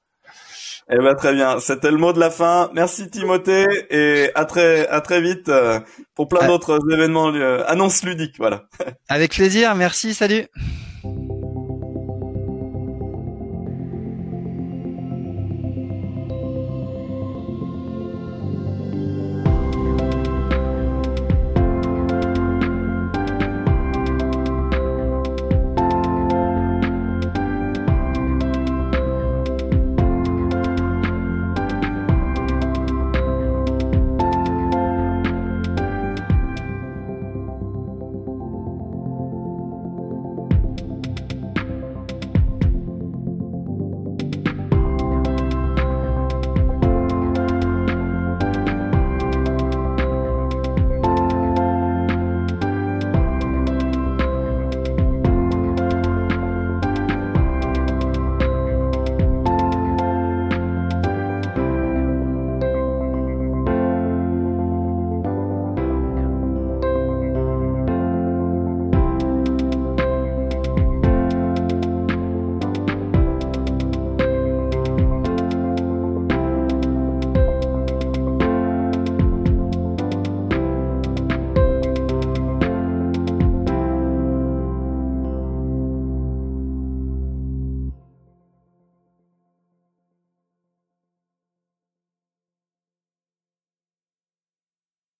[0.90, 2.70] Eh ben très bien, c'était le mot de la fin.
[2.73, 5.81] Merci Timothée et à très à très vite euh,
[6.15, 8.65] pour plein d'autres événements euh, annonces ludiques, voilà.
[9.09, 10.47] Avec plaisir, merci, salut.